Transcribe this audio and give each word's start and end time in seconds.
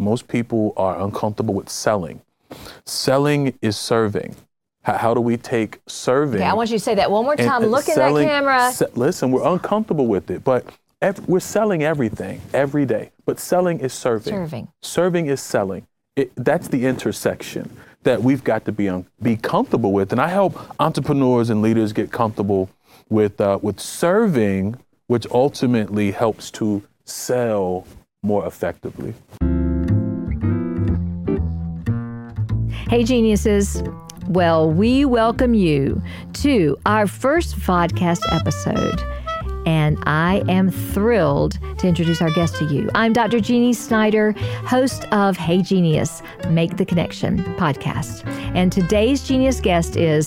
Most 0.00 0.28
people 0.28 0.72
are 0.78 0.98
uncomfortable 1.00 1.52
with 1.54 1.68
selling. 1.68 2.22
Selling 2.86 3.56
is 3.60 3.76
serving. 3.76 4.34
How, 4.82 4.96
how 4.96 5.14
do 5.14 5.20
we 5.20 5.36
take 5.36 5.80
serving? 5.86 6.36
Okay, 6.40 6.44
I 6.48 6.54
want 6.54 6.70
you 6.70 6.78
to 6.78 6.82
say 6.84 6.94
that 6.94 7.10
one 7.10 7.24
more 7.24 7.36
time. 7.36 7.62
and 7.62 7.70
Look 7.70 7.86
in 7.86 7.94
selling- 7.94 8.26
that 8.26 8.32
camera. 8.42 8.72
se- 8.72 8.86
listen, 8.94 9.30
we're 9.30 9.46
uncomfortable 9.46 10.06
with 10.06 10.30
it, 10.30 10.42
but 10.42 10.64
ev- 11.02 11.28
we're 11.28 11.38
selling 11.40 11.82
everything 11.82 12.40
every 12.54 12.86
day. 12.86 13.10
But 13.26 13.38
selling 13.38 13.80
is 13.80 13.92
serving. 13.92 14.32
Serving. 14.34 14.68
Serving 14.80 15.26
is 15.26 15.40
selling. 15.42 15.86
It, 16.16 16.32
that's 16.34 16.68
the 16.68 16.86
intersection 16.86 17.70
that 18.02 18.22
we've 18.22 18.42
got 18.42 18.64
to 18.64 18.72
be 18.72 18.88
un- 18.88 19.06
be 19.22 19.36
comfortable 19.36 19.92
with. 19.92 20.12
And 20.12 20.20
I 20.20 20.28
help 20.28 20.58
entrepreneurs 20.80 21.50
and 21.50 21.60
leaders 21.60 21.92
get 21.92 22.10
comfortable 22.10 22.70
with 23.10 23.38
uh, 23.38 23.58
with 23.60 23.78
serving, 23.78 24.76
which 25.08 25.26
ultimately 25.30 26.10
helps 26.12 26.50
to 26.52 26.82
sell 27.04 27.86
more 28.22 28.46
effectively. 28.46 29.14
Hey, 32.90 33.04
geniuses. 33.04 33.84
Well, 34.26 34.68
we 34.68 35.04
welcome 35.04 35.54
you 35.54 36.02
to 36.32 36.76
our 36.86 37.06
first 37.06 37.54
podcast 37.60 38.20
episode. 38.32 39.00
And 39.64 39.96
I 40.06 40.42
am 40.48 40.72
thrilled 40.72 41.56
to 41.78 41.86
introduce 41.86 42.20
our 42.20 42.32
guest 42.32 42.56
to 42.56 42.64
you. 42.64 42.90
I'm 42.96 43.12
Dr. 43.12 43.38
Genie 43.38 43.74
Snyder, 43.74 44.32
host 44.66 45.04
of 45.12 45.36
Hey 45.36 45.58
Genieus, 45.58 46.20
Make 46.50 46.78
the 46.78 46.84
Connection 46.84 47.44
podcast. 47.54 48.26
And 48.56 48.72
today's 48.72 49.22
genius 49.22 49.60
guest 49.60 49.94
is 49.94 50.26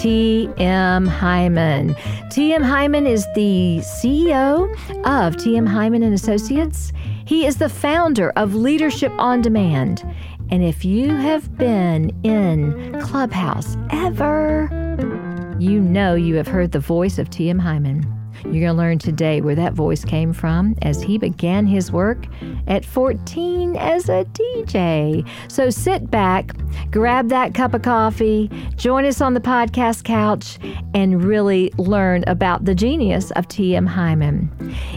T.M. 0.00 1.06
Hyman. 1.06 1.96
T.M. 2.30 2.62
Hyman 2.62 3.08
is 3.08 3.26
the 3.34 3.78
CEO 3.80 4.72
of 5.04 5.36
T.M. 5.38 5.66
Hyman 5.66 6.04
and 6.04 6.14
Associates. 6.14 6.92
He 7.26 7.44
is 7.44 7.56
the 7.56 7.68
founder 7.68 8.30
of 8.36 8.54
Leadership 8.54 9.12
on 9.18 9.42
Demand. 9.42 10.04
And 10.48 10.62
if 10.62 10.84
you 10.84 11.12
have 11.12 11.58
been 11.58 12.16
in 12.22 13.00
Clubhouse 13.00 13.76
ever, 13.90 14.68
you 15.58 15.80
know 15.80 16.14
you 16.14 16.36
have 16.36 16.46
heard 16.46 16.70
the 16.70 16.78
voice 16.78 17.18
of 17.18 17.28
T.M. 17.28 17.58
Hyman. 17.58 18.04
You're 18.44 18.52
going 18.52 18.66
to 18.66 18.72
learn 18.72 18.98
today 18.98 19.40
where 19.40 19.54
that 19.54 19.72
voice 19.72 20.04
came 20.04 20.32
from 20.32 20.74
as 20.82 21.02
he 21.02 21.18
began 21.18 21.66
his 21.66 21.90
work 21.90 22.26
at 22.66 22.84
14 22.84 23.76
as 23.76 24.08
a 24.08 24.24
DJ. 24.26 25.28
So 25.48 25.70
sit 25.70 26.10
back, 26.10 26.52
grab 26.90 27.28
that 27.28 27.54
cup 27.54 27.74
of 27.74 27.82
coffee, 27.82 28.50
join 28.76 29.04
us 29.04 29.20
on 29.20 29.34
the 29.34 29.40
podcast 29.40 30.04
couch, 30.04 30.58
and 30.94 31.24
really 31.24 31.72
learn 31.78 32.24
about 32.26 32.64
the 32.64 32.74
genius 32.74 33.30
of 33.32 33.48
T.M. 33.48 33.86
Hyman. 33.86 34.50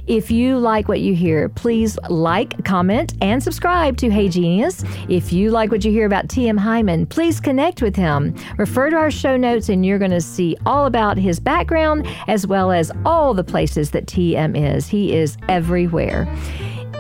If 0.08 0.32
you 0.32 0.58
like 0.58 0.88
what 0.88 1.02
you 1.02 1.16
hear, 1.16 1.50
please 1.50 1.98
like, 2.10 2.64
comment, 2.66 3.14
and 3.22 3.42
subscribe 3.42 3.98
to 3.98 4.10
Hey 4.10 4.28
Genieus. 4.28 4.86
If 5.10 5.32
you 5.32 5.52
like 5.52 5.72
what 5.72 5.86
you 5.86 5.92
hear 5.92 6.06
about 6.06 6.30
T.M. 6.30 6.58
Hyman, 6.58 7.06
please 7.06 7.40
connect 7.40 7.82
with 7.82 7.96
him. 7.96 8.36
Refer 8.58 8.90
to 8.90 8.96
our 8.96 9.12
show 9.12 9.38
notes, 9.38 9.70
and 9.70 9.86
you're 9.86 10.00
going 10.00 10.12
to 10.12 10.22
see 10.22 10.58
all 10.66 10.86
about 10.86 11.18
his 11.18 11.40
background 11.40 12.08
as 12.28 12.48
well 12.48 12.72
as 12.72 12.92
all 13.06 13.29
the 13.34 13.44
places 13.44 13.92
that 13.92 14.06
TM 14.06 14.58
is. 14.58 14.88
He 14.88 15.16
is 15.16 15.38
everywhere. 15.48 16.28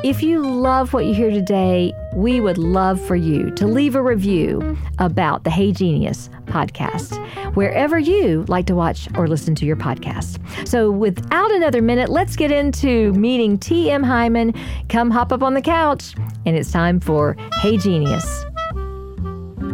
If 0.02 0.24
you 0.24 0.40
love 0.40 0.94
what 0.94 1.04
you 1.04 1.14
hear 1.14 1.30
today, 1.30 1.94
we 2.14 2.40
would 2.40 2.58
love 2.58 3.02
for 3.02 3.18
you 3.18 3.52
to 3.52 3.68
leave 3.68 3.96
a 3.96 4.02
review 4.02 4.78
about 4.98 5.44
the 5.44 5.50
Hey 5.50 5.74
Genieus 5.74 6.30
podcast, 6.46 7.18
wherever 7.54 8.00
you 8.00 8.46
like 8.48 8.66
to 8.68 8.76
watch 8.76 9.10
or 9.18 9.28
listen 9.28 9.56
to 9.56 9.66
your 9.66 9.76
podcast. 9.76 10.40
So, 10.66 10.90
without 10.90 11.52
another 11.52 11.82
minute, 11.82 12.08
let's 12.08 12.38
get 12.38 12.50
into 12.50 13.12
meeting 13.12 13.58
T.M. 13.58 14.02
Hyman. 14.02 14.54
Come 14.88 15.12
hop 15.12 15.34
up 15.34 15.44
on 15.44 15.54
the 15.54 15.62
couch, 15.62 16.16
and 16.46 16.56
it's 16.56 16.72
time 16.72 17.02
for 17.02 17.36
Hey 17.60 17.76
Genieus. 17.76 18.46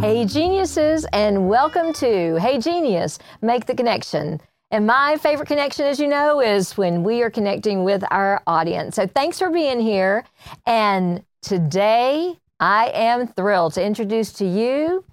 Hey 0.02 0.26
geniuses, 0.26 1.06
and 1.14 1.48
welcome 1.48 1.94
to 1.94 2.40
Hey 2.40 2.58
Genieus, 2.58 3.20
Make 3.44 3.68
the 3.68 3.76
Connection. 3.76 4.42
And 4.76 4.86
my 4.86 5.16
favorite 5.16 5.48
connection, 5.48 5.86
as 5.86 6.02
you 6.02 6.08
know, 6.08 6.42
is 6.42 6.76
when 6.76 7.02
we 7.02 7.22
are 7.22 7.30
connecting 7.30 7.86
with 7.86 8.04
our 8.12 8.44
audience. 8.46 8.98
So 8.98 9.08
thanks 9.08 9.40
for 9.40 9.50
being 9.50 9.80
here. 9.80 10.26
And 10.66 11.24
today 11.42 12.38
I 12.60 12.92
am 12.94 13.26
thrilled 13.26 13.76
to 13.76 13.82
introduce 13.82 14.34
to 14.34 14.46
you 14.46 15.06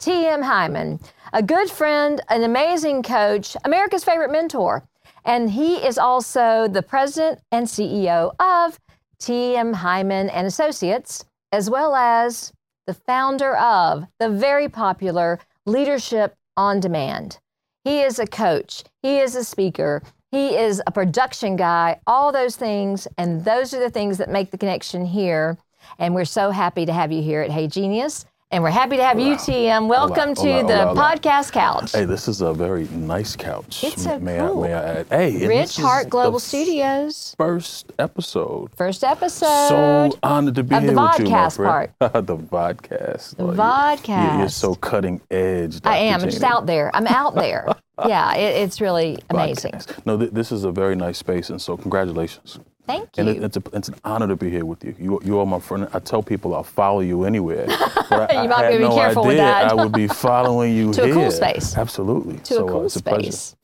T.M. 0.00 0.42
Hyman, 0.42 0.98
a 1.32 1.44
good 1.44 1.70
friend, 1.70 2.20
an 2.28 2.42
amazing 2.42 3.04
coach, 3.04 3.56
America's 3.64 4.02
favorite 4.02 4.32
mentor. 4.32 4.82
And 5.24 5.48
he 5.48 5.76
is 5.76 5.96
also 5.96 6.66
the 6.66 6.82
president 6.82 7.38
and 7.52 7.68
CEO 7.68 8.34
of 8.40 8.80
T.M. 9.20 9.74
Hyman 9.74 10.28
and 10.28 10.44
Associates, 10.44 11.24
as 11.52 11.70
well 11.70 11.94
as 11.94 12.52
the 12.88 12.94
founder 12.94 13.54
of 13.58 14.08
the 14.18 14.28
very 14.28 14.68
popular 14.68 15.38
Leadership 15.66 16.34
on 16.56 16.80
Demand. 16.80 17.38
He 17.84 18.00
is 18.00 18.18
a 18.18 18.26
coach, 18.26 18.82
he 19.02 19.18
is 19.18 19.36
a 19.36 19.44
speaker, 19.44 20.02
he 20.30 20.56
is 20.56 20.82
a 20.86 20.90
production 20.90 21.54
guy, 21.54 22.00
all 22.06 22.32
those 22.32 22.56
things. 22.56 23.06
And 23.16 23.44
those 23.44 23.72
are 23.72 23.78
the 23.78 23.90
things 23.90 24.18
that 24.18 24.28
make 24.28 24.50
the 24.50 24.58
connection 24.58 25.04
here. 25.04 25.58
And 25.98 26.14
we're 26.14 26.24
so 26.24 26.50
happy 26.50 26.86
to 26.86 26.92
have 26.92 27.12
you 27.12 27.22
here 27.22 27.42
at 27.42 27.50
Hey 27.50 27.68
Genieus. 27.68 28.24
And 28.54 28.62
we're 28.62 28.70
happy 28.70 28.96
to 28.98 29.02
have 29.04 29.18
you, 29.18 29.34
TM. 29.34 29.88
Welcome 29.88 30.32
to 30.36 30.40
hola, 30.40 30.64
the 30.68 30.86
hola, 30.86 30.94
podcast 30.94 31.50
couch. 31.50 31.90
Hey, 31.90 32.04
this 32.04 32.28
is 32.28 32.40
a 32.40 32.52
very 32.54 32.84
nice 32.90 33.34
couch. 33.34 33.82
It's 33.82 34.04
so 34.04 34.20
may 34.20 34.38
cool. 34.38 34.62
I, 34.62 34.68
may 34.68 34.74
I 34.74 34.82
add? 35.00 35.06
Hey, 35.10 35.44
Rich 35.48 35.76
Heart 35.76 36.08
Global 36.08 36.38
the 36.38 36.44
Studios. 36.44 37.34
First 37.36 37.90
episode. 37.98 38.70
First 38.76 39.02
episode. 39.02 39.68
So 40.12 40.18
honored 40.22 40.54
to 40.54 40.62
be 40.62 40.76
of 40.76 40.82
the 40.82 40.92
here 40.92 40.94
with 40.94 41.18
you, 41.18 41.30
my 41.30 41.50
friend. 41.50 41.92
the 41.98 42.36
podcast. 42.36 43.34
The 43.34 43.42
Lord, 43.42 43.56
you- 43.56 43.62
you- 43.64 43.68
vodcast. 43.68 44.38
You're 44.38 44.48
so 44.50 44.76
cutting 44.76 45.20
edge. 45.32 45.80
Dr. 45.80 45.92
I 45.92 45.96
am. 45.96 46.20
I'm 46.22 46.30
just 46.30 46.44
out 46.44 46.66
there. 46.66 46.92
I'm 46.94 47.08
out 47.08 47.34
there. 47.34 47.66
yeah, 48.06 48.36
it, 48.36 48.62
it's 48.62 48.80
really 48.80 49.18
amazing. 49.30 49.72
Podcast. 49.72 50.06
No, 50.06 50.16
th- 50.16 50.30
this 50.30 50.52
is 50.52 50.62
a 50.62 50.70
very 50.70 50.94
nice 50.94 51.18
space, 51.18 51.50
and 51.50 51.60
so 51.60 51.76
congratulations. 51.76 52.60
Thank 52.86 53.10
And 53.16 53.28
it, 53.28 53.36
you. 53.36 53.44
it's, 53.44 53.56
a, 53.56 53.62
it's 53.72 53.88
an 53.88 53.94
honor 54.04 54.28
to 54.28 54.36
be 54.36 54.50
here 54.50 54.64
with 54.66 54.84
you. 54.84 54.94
You, 54.98 55.20
you 55.24 55.38
are 55.38 55.46
my 55.46 55.58
friend. 55.58 55.88
I 55.94 55.98
tell 56.00 56.22
people 56.22 56.54
I'll 56.54 56.62
follow 56.62 57.00
you 57.00 57.24
anywhere. 57.24 57.66
But 58.10 58.30
I, 58.34 58.42
You 58.42 58.48
might 58.50 58.66
I 58.66 58.72
be 58.76 58.78
no 58.78 58.94
careful 58.94 59.24
with 59.24 59.38
that. 59.38 59.70
I 59.70 59.74
would 59.74 59.92
be 59.92 60.06
following 60.26 60.74
you 60.76 60.92
To 60.92 61.04
a 61.04 61.12
cool 61.12 61.30
space. 61.30 61.76
Absolutely. 61.76 62.36
to 62.38 62.44
so, 62.54 62.62
a 62.62 62.66
uh, 62.66 62.70
cool 62.70 62.84
it's 62.84 62.96
a 62.96 63.02
pleasure. 63.02 63.32
space. 63.32 63.56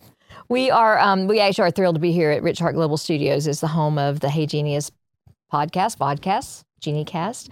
We 0.49 0.71
are 0.71 0.99
um, 0.99 1.27
we 1.29 1.39
actually 1.41 1.65
are 1.65 1.71
thrilled 1.71 1.97
to 1.97 2.01
be 2.01 2.11
here 2.13 2.31
at 2.31 2.43
Rich 2.43 2.59
Heart 2.59 2.75
Global 2.75 2.97
Studios. 2.97 3.47
It's 3.47 3.61
the 3.61 3.69
home 3.69 3.99
of 3.99 4.21
the 4.21 4.31
Hey 4.31 4.47
Genieus 4.47 4.91
podcast, 5.53 5.99
vodcast, 5.99 6.65
GenieCast. 6.83 7.51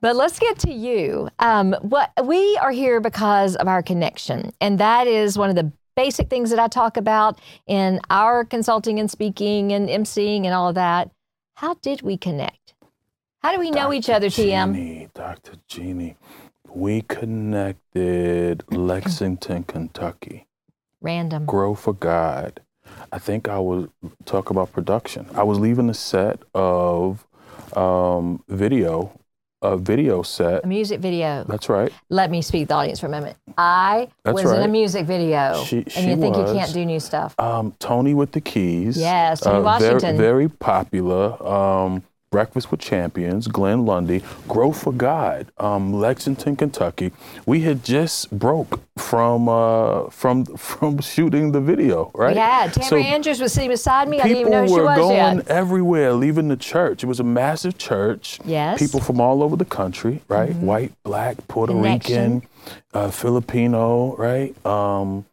But 0.00 0.16
let's 0.16 0.38
get 0.38 0.58
to 0.60 0.72
you. 0.72 1.28
Um, 1.38 1.76
what 1.82 2.10
we 2.24 2.56
are 2.62 2.70
here 2.72 3.00
because 3.00 3.54
of 3.56 3.68
our 3.68 3.82
connection, 3.82 4.50
and 4.60 4.78
that 4.80 5.06
is 5.06 5.36
one 5.38 5.50
of 5.50 5.56
the 5.56 5.70
basic 5.94 6.28
things 6.28 6.50
that 6.50 6.58
I 6.58 6.68
talk 6.68 6.96
about 6.96 7.38
in 7.66 8.00
our 8.10 8.44
consulting 8.44 8.98
and 8.98 9.10
speaking 9.10 9.72
and 9.72 9.88
emceeing 9.88 10.44
and 10.44 10.54
all 10.54 10.68
of 10.68 10.74
that. 10.74 11.10
How 11.54 11.74
did 11.74 12.02
we 12.02 12.16
connect? 12.16 12.74
How 13.42 13.52
do 13.52 13.58
we 13.58 13.70
know 13.70 13.92
each 13.92 14.10
other, 14.10 14.28
TM? 14.28 14.74
Genie, 14.74 15.08
Dr. 15.14 15.52
Genie, 15.66 16.16
we 16.68 17.02
connected 17.02 18.64
Lexington, 18.70 19.64
Kentucky. 19.64 20.46
Random. 21.00 21.46
Grow 21.46 21.74
for 21.74 21.94
God. 21.94 22.60
I 23.12 23.18
think 23.18 23.48
I 23.48 23.58
was 23.58 23.88
talk 24.24 24.50
about 24.50 24.72
production. 24.72 25.26
I 25.34 25.42
was 25.42 25.58
leaving 25.58 25.86
the 25.86 25.94
set 25.94 26.40
of 26.54 27.26
um, 27.74 28.42
video, 28.48 29.18
a 29.62 29.76
video 29.76 30.22
set. 30.22 30.64
A 30.64 30.66
music 30.66 31.00
video. 31.00 31.44
That's 31.48 31.68
right. 31.68 31.92
Let 32.08 32.30
me 32.30 32.42
speak 32.42 32.62
to 32.64 32.68
the 32.68 32.74
audience 32.74 33.00
for 33.00 33.06
a 33.06 33.10
moment. 33.10 33.36
I 33.58 34.08
That's 34.24 34.42
was 34.42 34.52
in 34.52 34.62
a 34.62 34.68
music 34.68 35.06
video, 35.06 35.62
She- 35.64 35.84
and 35.96 36.08
you 36.08 36.16
think 36.16 36.36
you 36.36 36.44
can't 36.44 36.72
do 36.72 36.84
new 36.84 37.00
stuff. 37.00 37.34
Um, 37.38 37.74
Tony 37.78 38.14
with 38.14 38.32
the 38.32 38.40
Keys. 38.40 38.96
Yes, 38.96 39.40
Tony 39.40 39.58
uh, 39.58 39.62
Washington. 39.62 40.16
Very, 40.16 40.46
very 40.46 40.48
popular. 40.48 41.42
Um, 41.46 42.02
Breakfast 42.30 42.70
with 42.70 42.78
Champions, 42.78 43.48
Glenn 43.48 43.84
Lundy, 43.84 44.22
Grow 44.46 44.70
for 44.70 44.92
God, 44.92 45.50
um, 45.58 45.92
Lexington, 45.92 46.54
Kentucky. 46.54 47.10
We 47.44 47.62
had 47.62 47.82
just 47.82 48.30
broke 48.30 48.80
from 48.96 49.48
uh, 49.48 50.10
from 50.10 50.44
from 50.56 51.00
shooting 51.00 51.50
the 51.50 51.60
video, 51.60 52.12
right? 52.14 52.36
Had 52.36 52.72
Tamara 52.72 52.88
So 52.88 52.96
Andrews 52.98 53.40
was 53.40 53.52
sitting 53.52 53.70
beside 53.70 54.08
me. 54.08 54.20
I 54.20 54.28
didn't 54.28 54.44
People 54.44 54.52
even 54.52 54.66
know 54.66 54.74
she 54.76 54.80
were 54.80 54.94
going 54.94 55.36
yet. 55.38 55.48
everywhere, 55.48 56.12
leaving 56.12 56.46
the 56.46 56.56
church. 56.56 57.02
It 57.02 57.06
was 57.06 57.18
a 57.18 57.24
massive 57.24 57.76
church. 57.78 58.38
Yes. 58.44 58.76
Mm-hmm. 58.76 58.84
People 58.86 59.00
from 59.00 59.20
all 59.20 59.42
over 59.42 59.56
the 59.56 59.64
country, 59.64 60.22
right? 60.28 60.54
White, 60.54 60.92
black, 61.02 61.36
Puerto 61.48 61.72
Connection. 61.72 62.34
Rican, 62.34 62.48
uh, 62.94 63.10
Filipino, 63.10 64.14
right? 64.14 64.54
Um, 64.64 65.26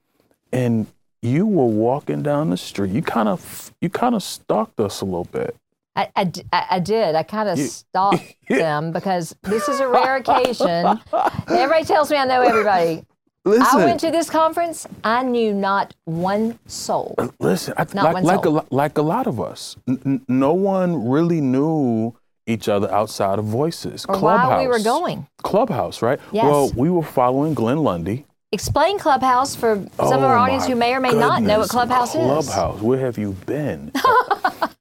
and 0.52 0.88
you 1.22 1.46
were 1.46 1.66
walking 1.66 2.24
down 2.24 2.50
the 2.50 2.58
street. 2.58 2.90
You 2.92 3.04
kind 3.04 3.30
of 3.30 3.72
you 3.82 3.92
kind 3.92 4.16
of 4.16 4.24
stalked 4.24 4.80
us 4.80 5.02
a 5.02 5.06
little 5.06 5.26
bit. 5.26 5.56
I, 5.98 6.10
I 6.16 6.32
I- 6.72 6.80
did. 6.80 7.16
I 7.16 7.24
kind 7.24 7.50
of 7.50 7.60
stalked 7.60 8.36
them 8.50 8.92
because 8.92 9.36
this 9.44 9.68
is 9.68 9.80
a 9.80 9.88
rare 9.88 10.18
occasion. 10.18 11.00
Everybody 11.50 11.84
tells 11.86 12.10
me 12.12 12.18
I 12.18 12.26
know 12.26 12.42
everybody. 12.42 13.04
Listen, 13.46 13.80
I 13.82 13.86
went 13.86 14.00
to 14.02 14.12
this 14.12 14.30
conference. 14.30 14.86
I 15.06 15.24
knew 15.24 15.54
not 15.54 15.94
one 16.06 16.60
soul. 16.66 17.16
Uh, 17.18 17.30
listen. 17.40 17.74
I, 17.78 17.86
Not 17.94 18.04
like 18.04 18.14
one 18.16 18.24
like 18.26 18.40
a, 18.42 18.44
soul. 18.44 18.54
lo- 18.54 18.66
like 18.72 18.98
a 18.98 19.02
lot 19.02 19.26
of 19.26 19.40
us, 19.40 19.78
N- 19.88 20.22
no 20.28 20.54
one 20.54 21.08
really 21.08 21.40
knew 21.40 22.14
each 22.46 22.68
other 22.68 22.92
outside 22.94 23.40
of 23.40 23.46
voices. 23.46 24.06
Or 24.10 24.20
while 24.20 24.60
we 24.60 24.68
were 24.68 24.80
going. 24.80 25.28
Clubhouse, 25.44 26.02
right? 26.02 26.20
Yes. 26.34 26.44
Well, 26.46 26.72
we 26.76 26.90
were 26.90 27.04
following 27.04 27.54
Glenn 27.54 27.84
Lundy. 27.84 28.26
Explain 28.54 28.98
Clubhouse 28.98 29.56
for 29.58 29.76
some 29.98 30.20
of 30.20 30.24
our 30.24 30.38
Oh, 30.38 30.42
audience 30.42 30.66
who 30.66 30.76
may 30.76 30.94
or 30.94 31.02
may 31.02 31.10
not 31.14 31.44
know 31.44 31.60
what 31.60 31.70
goodness. 31.70 31.72
Clubhouse 31.72 32.16
is. 32.16 32.22
Clubhouse, 32.24 32.82
where 32.82 33.00
have 33.00 33.18
you 33.18 33.34
been? 33.46 33.92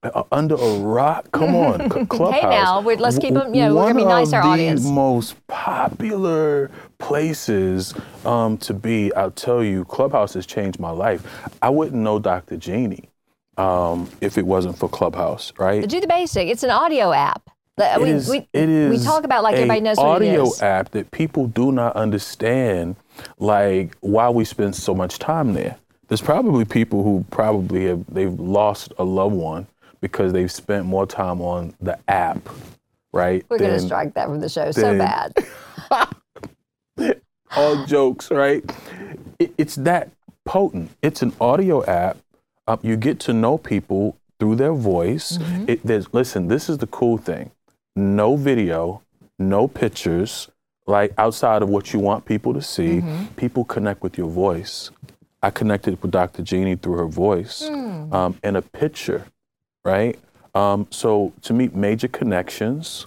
Uh, 0.02 0.22
under 0.30 0.54
a 0.54 0.78
rock? 0.78 1.32
Come 1.32 1.56
on, 1.56 1.80
C- 1.92 2.06
Clubhouse. 2.06 2.42
now, 2.42 2.80
we're- 2.80 2.96
let's 3.00 3.18
keep 3.18 3.34
'em- 3.34 3.52
you 3.52 3.62
know, 3.62 3.74
we're 3.74 3.82
gonna 3.88 3.94
be 3.94 4.04
nice 4.04 4.26
of 4.28 4.30
to 4.32 4.36
our 4.36 4.42
the 4.42 4.48
audience. 4.50 4.84
most 4.84 5.34
popular 5.48 6.70
places 6.98 7.92
um, 8.24 8.56
to 8.58 8.72
be. 8.74 9.12
I'll 9.14 9.32
tell 9.32 9.64
you, 9.64 9.84
Clubhouse 9.86 10.34
has 10.34 10.46
changed 10.46 10.78
my 10.78 10.90
life. 10.90 11.26
I 11.60 11.70
wouldn't 11.70 12.00
know 12.00 12.20
Dr. 12.20 12.56
Genie 12.56 13.08
um, 13.56 14.08
if 14.20 14.38
it 14.38 14.46
wasn't 14.46 14.78
for 14.78 14.88
Clubhouse, 14.88 15.52
right? 15.58 15.88
Do 15.88 16.00
the 16.00 16.06
basic. 16.06 16.46
It's 16.46 16.62
an 16.62 16.70
audio 16.70 17.10
app. 17.12 17.50
It 17.78 18.00
we, 18.00 18.10
is- 18.10 18.28
we, 18.28 18.38
it 18.54 18.68
is 18.68 18.98
we 18.98 19.04
talk 19.04 19.24
about 19.24 19.42
like 19.42 19.54
everybody 19.54 19.80
knows 19.80 19.98
what 19.98 20.22
it 20.22 20.28
audio 20.28 20.44
is. 20.44 20.62
app 20.62 20.90
that 20.92 21.10
people 21.10 21.46
do 21.46 21.72
not 21.72 21.94
understand, 21.94 22.96
like 23.38 23.94
why 24.00 24.30
we 24.30 24.44
spend 24.44 24.74
so 24.74 24.94
much 24.94 25.18
time 25.18 25.52
there. 25.52 25.76
There's 26.08 26.22
probably 26.22 26.64
people 26.64 27.02
who 27.02 27.26
probably 27.30 27.86
have 27.86 28.04
they've 28.08 28.38
lost 28.38 28.94
a 28.98 29.04
loved 29.04 29.34
one 29.34 29.66
because 30.00 30.32
they've 30.32 30.50
spent 30.50 30.86
more 30.86 31.06
time 31.06 31.42
on 31.42 31.74
the 31.80 31.98
app, 32.08 32.48
right? 33.12 33.44
We're 33.50 33.58
going 33.58 33.72
to 33.72 33.80
strike 33.80 34.14
that 34.14 34.28
from 34.28 34.40
the 34.40 34.48
show 34.48 34.70
so 34.70 34.96
bad. 34.96 35.34
all 37.56 37.84
jokes, 37.86 38.30
right? 38.30 38.64
It, 39.38 39.52
it's 39.58 39.74
that 39.76 40.10
potent. 40.44 40.92
It's 41.02 41.22
an 41.22 41.34
audio 41.40 41.84
app. 41.84 42.18
Um, 42.68 42.78
you 42.82 42.96
get 42.96 43.20
to 43.20 43.32
know 43.32 43.58
people 43.58 44.16
through 44.38 44.56
their 44.56 44.72
voice. 44.72 45.38
Mm-hmm. 45.38 45.64
It, 45.68 45.80
there's, 45.84 46.12
listen, 46.12 46.48
this 46.48 46.68
is 46.68 46.78
the 46.78 46.86
cool 46.86 47.18
thing. 47.18 47.50
No 47.96 48.36
video, 48.36 49.02
no 49.38 49.66
pictures, 49.66 50.48
like 50.86 51.12
outside 51.18 51.62
of 51.62 51.68
what 51.68 51.92
you 51.92 51.98
want 51.98 52.24
people 52.26 52.54
to 52.54 52.62
see. 52.62 52.98
Mm-hmm. 53.00 53.24
People 53.36 53.64
connect 53.64 54.02
with 54.02 54.16
your 54.18 54.28
voice. 54.28 54.90
I 55.42 55.50
connected 55.50 56.00
with 56.02 56.10
Dr. 56.10 56.42
Genie 56.42 56.76
through 56.76 56.98
her 56.98 57.06
voice 57.06 57.66
Hmm. 57.68 58.12
um, 58.12 58.38
and 58.42 58.56
a 58.56 58.62
picture, 58.62 59.26
right? 59.84 60.18
Um, 60.54 60.86
so 60.90 61.32
to 61.42 61.52
meet 61.52 61.74
major 61.74 62.08
connections, 62.08 63.06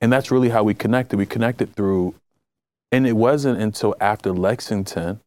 and 0.00 0.12
that's 0.12 0.30
really 0.30 0.48
how 0.48 0.62
we 0.62 0.74
connected. 0.74 1.18
We 1.18 1.26
connected 1.26 1.74
through, 1.74 2.14
and 2.92 3.06
it 3.06 3.12
wasn't 3.14 3.60
until 3.60 3.94
after 4.00 4.32
Lexington 4.32 5.20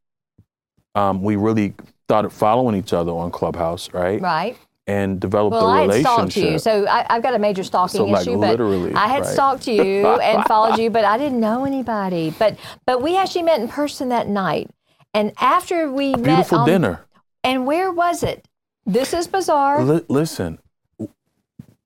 um, 0.95 1.21
we 1.23 1.35
really 1.37 1.73
started 2.07 2.31
following 2.31 2.75
each 2.75 2.91
other 2.93 3.11
on 3.11 3.31
Clubhouse, 3.31 3.93
right? 3.93 4.19
Right. 4.21 4.57
And 4.87 5.19
develop 5.19 5.51
Well, 5.53 5.67
a 5.67 5.71
I 5.71 5.75
had 5.81 5.89
relationship. 5.89 6.31
stalked 6.31 6.37
you, 6.37 6.59
so 6.59 6.87
I, 6.87 7.05
I've 7.07 7.21
got 7.21 7.35
a 7.35 7.39
major 7.39 7.63
stalking 7.63 7.99
So, 7.99 8.05
like, 8.05 8.23
issue. 8.23 8.37
But 8.39 8.49
literally, 8.49 8.93
I 8.95 9.07
had 9.07 9.21
right? 9.23 9.31
stalked 9.33 9.67
you 9.67 10.07
and 10.21 10.43
followed 10.45 10.79
you, 10.79 10.89
but 10.89 11.05
I 11.05 11.17
didn't 11.19 11.39
know 11.39 11.65
anybody. 11.65 12.33
But 12.37 12.57
but 12.87 13.01
we 13.01 13.15
actually 13.15 13.43
met 13.43 13.61
in 13.61 13.67
person 13.67 14.09
that 14.09 14.27
night, 14.27 14.69
and 15.13 15.33
after 15.39 15.91
we 15.91 16.11
met, 16.13 16.23
Beautiful 16.23 16.65
dinner. 16.65 17.05
And 17.43 17.65
where 17.67 17.91
was 17.91 18.23
it? 18.23 18.43
This 18.85 19.13
is 19.13 19.27
bizarre. 19.27 19.83
Li- 19.83 20.05
listen, 20.09 20.57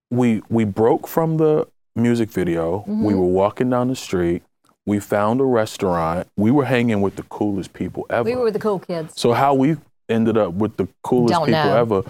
we 0.10 0.42
we 0.50 0.64
broke 0.64 1.08
from 1.08 1.38
the 1.38 1.68
music 1.96 2.30
video. 2.30 2.80
Mm-hmm. 2.80 3.04
We 3.04 3.14
were 3.14 3.26
walking 3.26 3.70
down 3.70 3.90
the 3.90 3.96
street. 3.96 4.44
We 4.86 5.00
found 5.00 5.42
a 5.42 5.46
restaurant. 5.46 6.28
We 6.38 6.52
were 6.52 6.66
hanging 6.66 7.02
with 7.02 7.16
the 7.18 7.24
coolest 7.24 7.74
people 7.74 8.06
ever. 8.10 8.24
we 8.24 8.36
were 8.36 8.44
with 8.44 8.54
the 8.54 8.60
cool 8.60 8.80
kids. 8.80 9.14
So 9.20 9.34
how 9.34 9.54
we 9.54 9.78
ended 10.08 10.38
up 10.38 10.54
with 10.54 10.78
the 10.78 10.88
coolest 11.04 11.34
Don't 11.34 11.46
people 11.48 11.64
know. 11.64 11.76
ever? 11.78 12.04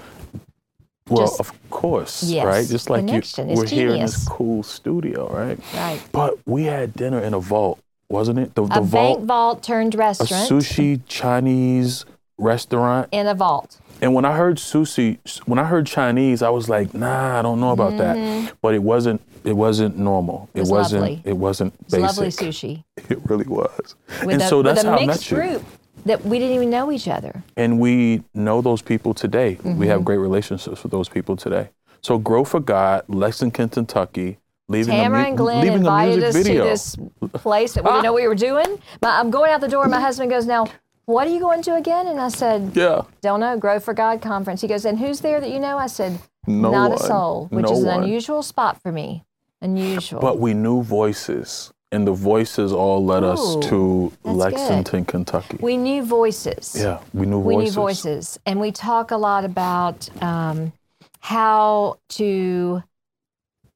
Well, 1.07 1.27
Just- 1.27 1.39
of 1.39 1.69
course, 1.69 2.23
Yes, 2.23 2.45
right? 2.45 2.67
Just 2.67 2.89
like 2.89 3.07
you, 3.07 3.21
we're 3.55 3.67
here 3.67 3.89
in 3.93 4.01
this 4.01 4.27
cool 4.27 4.63
studio, 4.63 5.31
right? 5.31 5.59
Right. 5.75 6.01
But 6.11 6.39
we 6.47 6.63
had 6.63 6.93
dinner 6.93 7.19
in 7.19 7.35
a 7.35 7.39
vault, 7.39 7.79
wasn't 8.09 8.39
it? 8.39 8.55
The, 8.55 8.65
the 8.65 8.79
A 8.79 8.81
vault, 8.81 9.17
bank 9.19 9.27
vault 9.27 9.63
turned 9.63 9.93
restaurant. 9.93 10.49
a 10.49 10.53
sushi 10.53 11.01
Chinese 11.07 12.05
restaurant. 12.39 13.09
in 13.11 13.27
a 13.27 13.35
vault. 13.35 13.79
And 14.01 14.15
when 14.15 14.25
I 14.25 14.35
heard 14.35 14.57
sushi, 14.57 15.19
when 15.47 15.59
I 15.59 15.65
heard 15.65 15.85
Chinese, 15.85 16.41
I 16.41 16.49
was 16.49 16.67
like, 16.69 16.93
nah, 16.95 17.37
I 17.39 17.41
don't 17.43 17.59
know 17.61 17.71
about 17.71 17.97
that. 17.97 18.53
But 18.61 18.73
it 18.73 18.81
wasn't. 18.83 19.21
It 19.43 19.55
wasn't 19.55 19.95
normal. 19.99 20.49
Mm-hmm. 20.49 20.57
It 20.57 20.61
was 20.61 20.69
wasn't. 20.71 21.01
lovely. 21.01 21.21
It 21.23 21.33
wasn't 21.37 21.77
basic. 21.91 21.99
It's 22.03 22.17
lovely 22.17 22.31
sushi 22.31 22.83
It 23.11 23.19
really 23.29 23.45
was. 23.45 23.93
with 24.23 24.33
and 24.33 24.41
a, 24.41 24.47
so 24.47 24.57
with 24.57 24.65
that's 24.65 24.83
a 24.83 24.89
how 24.89 24.97
I 24.97 25.05
mixed 25.05 25.31
met 25.31 25.37
you. 25.37 25.49
group 25.51 25.63
that 26.05 26.23
we 26.25 26.39
didn't 26.39 26.55
even 26.55 26.69
know 26.69 26.91
each 26.91 27.07
other. 27.07 27.43
and 27.57 27.79
we 27.79 28.23
know 28.33 28.61
those 28.61 28.81
people 28.81 29.13
today. 29.13 29.57
We 29.63 29.71
Mm-hmm. 29.71 29.83
have 29.83 30.05
great 30.05 30.17
relationships 30.19 30.83
with 30.83 30.91
those 30.91 31.09
people 31.09 31.35
today. 31.35 31.69
So 32.01 32.17
grow 32.19 32.43
for 32.43 32.59
God, 32.59 33.03
Lexington, 33.07 33.69
Kentucky, 33.69 34.37
leaving 34.67 34.93
Tamara 34.95 35.21
mu- 35.23 35.27
and 35.29 35.37
Glenn 35.37 35.61
leaving 35.61 35.77
invited 35.79 36.23
us 36.23 36.35
video. 36.35 36.63
to 36.63 36.69
this 36.69 36.95
place 37.33 37.73
that 37.73 37.83
we 37.83 37.89
didn't 37.89 38.03
know 38.07 38.13
what 38.13 38.21
we 38.21 38.27
were 38.27 38.35
doing. 38.35 38.79
My, 39.01 39.19
I'm 39.19 39.31
going 39.31 39.51
out 39.51 39.61
the 39.61 39.67
door. 39.67 39.87
My 39.87 39.99
husband 39.99 40.29
goes, 40.29 40.45
"Now, 40.45 40.67
what 41.05 41.27
are 41.27 41.31
you 41.31 41.39
going 41.39 41.63
to 41.63 41.73
again?" 41.75 42.05
And 42.07 42.19
I 42.21 42.29
said, 42.29 42.71
yeah, 42.75 43.01
"Don't 43.21 43.39
know. 43.39 43.57
Grow 43.57 43.79
for 43.79 43.93
God 43.95 44.21
conference." 44.21 44.61
He 44.61 44.67
goes, 44.67 44.85
"And 44.85 44.99
who's 44.99 45.21
there 45.21 45.39
that 45.41 45.49
you 45.49 45.59
know?" 45.59 45.77
I 45.79 45.87
said, 45.87 46.19
No 46.45 46.69
"Not 46.71 46.91
one. 46.91 46.99
a 46.99 47.03
soul," 47.03 47.47
which 47.49 47.65
No 47.65 47.71
is 47.73 47.79
an 47.79 47.87
one. 47.87 48.03
unusual 48.03 48.43
spot 48.43 48.79
for 48.83 48.91
me. 48.91 49.23
Unusual. 49.61 50.19
but 50.21 50.37
we 50.37 50.53
knew 50.53 50.83
voices, 50.83 51.73
and 51.95 52.05
the 52.05 52.11
voices 52.11 52.73
all 52.73 53.03
led 53.03 53.23
Ooh, 53.23 53.27
us 53.27 53.55
to 53.69 54.11
Lexington, 54.23 55.05
Kentucky. 55.05 55.57
we 55.61 55.77
knew 55.77 56.03
voices. 56.03 56.75
yeah, 56.77 56.99
we 57.13 57.25
knew 57.25 57.41
voices. 57.41 57.57
we 57.57 57.63
knew 57.63 57.71
voices, 57.71 58.39
and 58.45 58.59
we 58.59 58.71
talk 58.71 59.11
a 59.11 59.17
lot 59.17 59.45
about 59.45 60.09
um, 60.21 60.73
how 61.21 61.97
to 62.09 62.83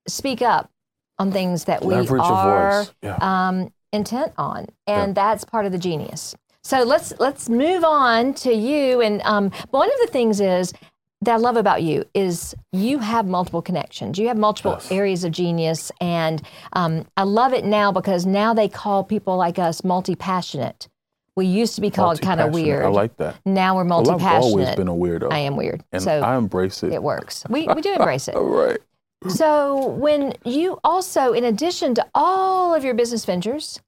speak 0.08 0.42
up 0.42 0.70
on 1.18 1.32
things 1.32 1.64
that 1.66 1.84
we 1.84 1.96
Leverage 1.96 2.22
are. 2.22 2.86
Yeah. 3.02 3.18
um, 3.22 3.72
intent 3.94 4.34
on, 4.38 4.68
and 4.86 5.16
that's 5.16 5.44
part 5.44 5.66
of 5.66 5.72
the 5.72 5.80
genius. 5.80 6.36
So 6.62 6.84
let's 6.84 7.14
let's 7.20 7.50
move 7.50 7.84
on 7.84 8.34
to 8.36 8.54
you. 8.54 9.02
And 9.02 9.22
um, 9.24 9.50
one 9.72 9.90
of 9.90 9.98
the 10.02 10.10
things 10.12 10.42
is 10.42 10.74
that 11.22 11.34
I 11.34 11.38
love 11.38 11.58
about 11.58 11.84
you 11.84 12.06
is 12.14 12.56
you 12.72 13.00
have 13.00 13.26
multiple 13.28 13.62
connections. 13.62 14.18
You 14.18 14.28
have 14.30 14.38
multiple 14.38 14.74
Yes. 14.74 14.92
areas 14.92 15.24
of 15.24 15.32
genius, 15.32 15.92
and 16.00 16.42
um, 16.74 17.06
I 17.18 17.24
love 17.24 17.54
it 17.54 17.66
now 17.66 17.92
because 17.92 18.26
now 18.26 18.54
they 18.54 18.70
call 18.70 19.04
people 19.04 19.36
like 19.36 19.60
us 19.60 19.84
multi-passionate. 19.84 20.88
We 21.36 21.46
used 21.46 21.76
to 21.76 21.82
be 21.82 21.90
called 21.90 22.22
kind 22.22 22.40
of 22.42 22.54
weird. 22.54 22.86
I 22.86 22.90
like 22.90 23.18
that. 23.18 23.36
Now 23.46 23.76
we're 23.76 23.84
multi-passionate. 23.86 24.32
I've 24.36 24.44
always 24.44 24.76
been 24.76 24.88
a 24.88 24.94
weirdo. 24.94 25.32
I 25.32 25.40
am 25.40 25.56
weird, 25.56 25.84
and 25.92 26.02
so 26.02 26.22
I 26.22 26.38
embrace 26.38 26.84
it. 26.84 26.94
it 26.94 27.04
works. 27.04 27.44
We 27.50 27.68
we 27.68 27.82
do 27.82 27.94
embrace 27.94 28.28
it. 28.28 28.36
All 28.36 28.44
right. 28.44 28.80
So 29.28 29.88
when 29.88 30.34
you 30.46 30.80
also, 30.84 31.34
in 31.34 31.44
addition 31.44 31.94
to 31.96 32.08
all 32.16 32.74
of 32.74 32.86
your 32.86 32.94
business 32.94 33.26
ventures, 33.26 33.82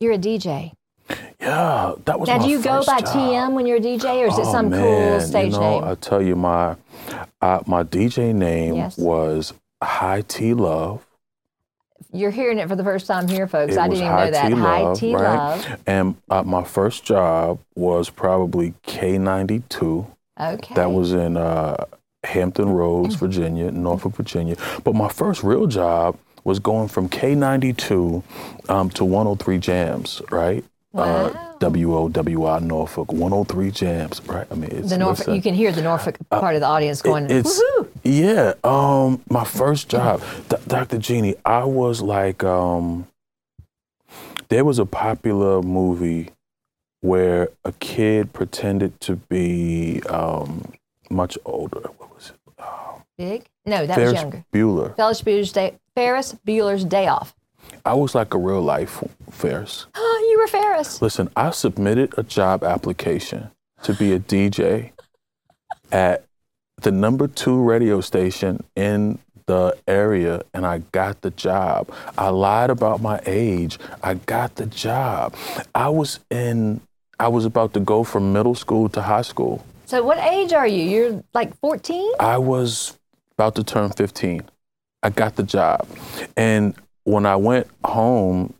you're 0.00 0.12
a 0.12 0.18
DJ. 0.18 0.72
Yeah, 1.40 1.94
that 2.06 2.18
was 2.18 2.28
Now, 2.28 2.38
do 2.38 2.48
you 2.48 2.62
go 2.62 2.82
by 2.84 3.00
job. 3.00 3.08
TM 3.08 3.52
when 3.52 3.66
you're 3.66 3.76
a 3.76 3.80
DJ, 3.80 4.22
or 4.22 4.26
is 4.28 4.38
it 4.38 4.46
Oh, 4.46 4.52
some 4.52 4.70
cool 4.70 4.80
man, 4.80 5.20
stage 5.20 5.52
you 5.52 5.58
know, 5.58 5.80
name? 5.80 5.84
I 5.84 5.94
tell 5.94 6.22
you, 6.22 6.36
my 6.36 6.76
uh, 7.40 7.60
my 7.66 7.82
DJ 7.82 8.34
name 8.34 8.76
Yes. 8.76 8.96
was 8.96 9.52
High 9.82 10.22
T 10.22 10.54
Love. 10.54 11.06
You're 12.12 12.30
hearing 12.30 12.58
it 12.58 12.68
for 12.68 12.76
the 12.76 12.84
first 12.84 13.06
time 13.06 13.28
here, 13.28 13.46
folks. 13.46 13.74
It 13.74 13.78
I 13.78 13.88
didn't 13.88 14.04
even 14.04 14.16
know 14.16 14.30
that. 14.30 14.48
T 14.48 14.54
High 14.54 14.82
Love, 14.82 14.98
T 14.98 15.14
right? 15.14 15.36
Love. 15.36 15.66
And 15.86 16.16
uh, 16.30 16.42
my 16.44 16.64
first 16.64 17.04
job 17.04 17.58
was 17.74 18.08
probably 18.08 18.72
K92. 18.86 20.06
Okay. 20.40 20.74
That 20.74 20.90
was 20.92 21.12
in 21.12 21.36
uh, 21.36 21.84
Hampton 22.24 22.70
Roads, 22.70 23.16
Virginia, 23.16 23.70
Norfolk, 23.70 24.14
Virginia. 24.16 24.56
But 24.84 24.94
my 24.94 25.08
first 25.08 25.42
real 25.42 25.66
job 25.66 26.18
was 26.44 26.58
going 26.58 26.88
from 26.88 27.08
K92 27.08 28.22
um, 28.68 28.90
to 28.90 29.04
103 29.04 29.58
Jams, 29.58 30.22
right? 30.30 30.64
Uh, 30.94 31.30
WOWI 31.58 32.62
Norfolk, 32.62 33.12
103 33.12 33.70
Jams, 33.70 34.20
right? 34.26 34.46
I 34.50 34.54
mean, 34.54 34.70
it's 34.70 34.90
the 34.90 34.98
Norfolk. 34.98 35.34
You 35.34 35.42
can 35.42 35.54
hear 35.54 35.72
the 35.72 35.82
Norfolk 35.82 36.16
part 36.30 36.54
of 36.54 36.60
the 36.60 36.66
audience 36.66 37.02
going, 37.02 37.30
it's 37.30 37.60
"Woohoo!" 37.60 37.88
yeah. 38.04 38.52
Um, 38.62 39.22
my 39.28 39.44
first 39.44 39.88
job, 39.88 40.22
D- 40.48 40.56
Dr. 40.66 40.98
Genie. 40.98 41.34
I 41.44 41.64
was 41.64 42.00
like, 42.00 42.44
um, 42.44 43.06
there 44.48 44.64
was 44.64 44.78
a 44.78 44.86
popular 44.86 45.62
movie 45.62 46.30
where 47.00 47.48
a 47.64 47.72
kid 47.72 48.32
pretended 48.32 49.00
to 49.00 49.16
be 49.16 50.00
um, 50.08 50.72
much 51.10 51.36
older. 51.44 51.80
What 51.98 52.14
was 52.14 52.30
it? 52.30 52.36
Big? 53.16 53.46
No, 53.66 53.86
that 53.86 53.98
was 53.98 54.12
younger. 54.12 54.44
Bueller. 54.52 54.96
Ferris 54.96 55.22
Bueller's 55.22 55.52
Day. 55.52 55.78
Ferris 55.94 56.34
Bueller's 56.46 56.84
Day 56.84 57.06
Off. 57.06 57.34
I 57.84 57.94
was 57.94 58.14
like 58.14 58.32
a 58.32 58.38
real 58.38 58.62
life 58.62 59.02
Ferris. 59.30 59.86
you 59.96 60.38
were 60.40 60.48
Ferris. 60.48 61.02
Listen, 61.02 61.28
I 61.36 61.50
submitted 61.50 62.14
a 62.16 62.22
job 62.22 62.64
application 62.64 63.50
to 63.82 63.92
be 63.92 64.12
a 64.12 64.18
DJ 64.18 64.92
at 65.92 66.24
the 66.80 66.90
number 66.90 67.28
two 67.28 67.62
radio 67.62 68.00
station 68.00 68.64
in 68.74 69.18
the 69.46 69.76
area 69.86 70.42
and 70.54 70.64
I 70.64 70.78
got 70.92 71.20
the 71.20 71.30
job. 71.30 71.92
I 72.16 72.28
lied 72.28 72.70
about 72.70 73.02
my 73.02 73.20
age. 73.26 73.78
I 74.02 74.14
got 74.14 74.56
the 74.56 74.66
job. 74.66 75.34
I 75.74 75.90
was 75.90 76.20
in, 76.30 76.80
I 77.20 77.28
was 77.28 77.44
about 77.44 77.74
to 77.74 77.80
go 77.80 78.02
from 78.04 78.32
middle 78.32 78.54
school 78.54 78.88
to 78.90 79.02
high 79.02 79.22
school. 79.22 79.64
So, 79.84 80.02
what 80.02 80.16
age 80.18 80.54
are 80.54 80.66
you? 80.66 80.82
You're 80.82 81.24
like 81.34 81.54
14. 81.58 82.12
I 82.18 82.38
was 82.38 82.98
about 83.32 83.54
to 83.56 83.64
turn 83.64 83.90
15. 83.90 84.42
I 85.02 85.10
got 85.10 85.36
the 85.36 85.42
job. 85.42 85.86
And 86.38 86.74
when 87.04 87.26
I 87.26 87.36
went 87.36 87.66
home 87.84 88.54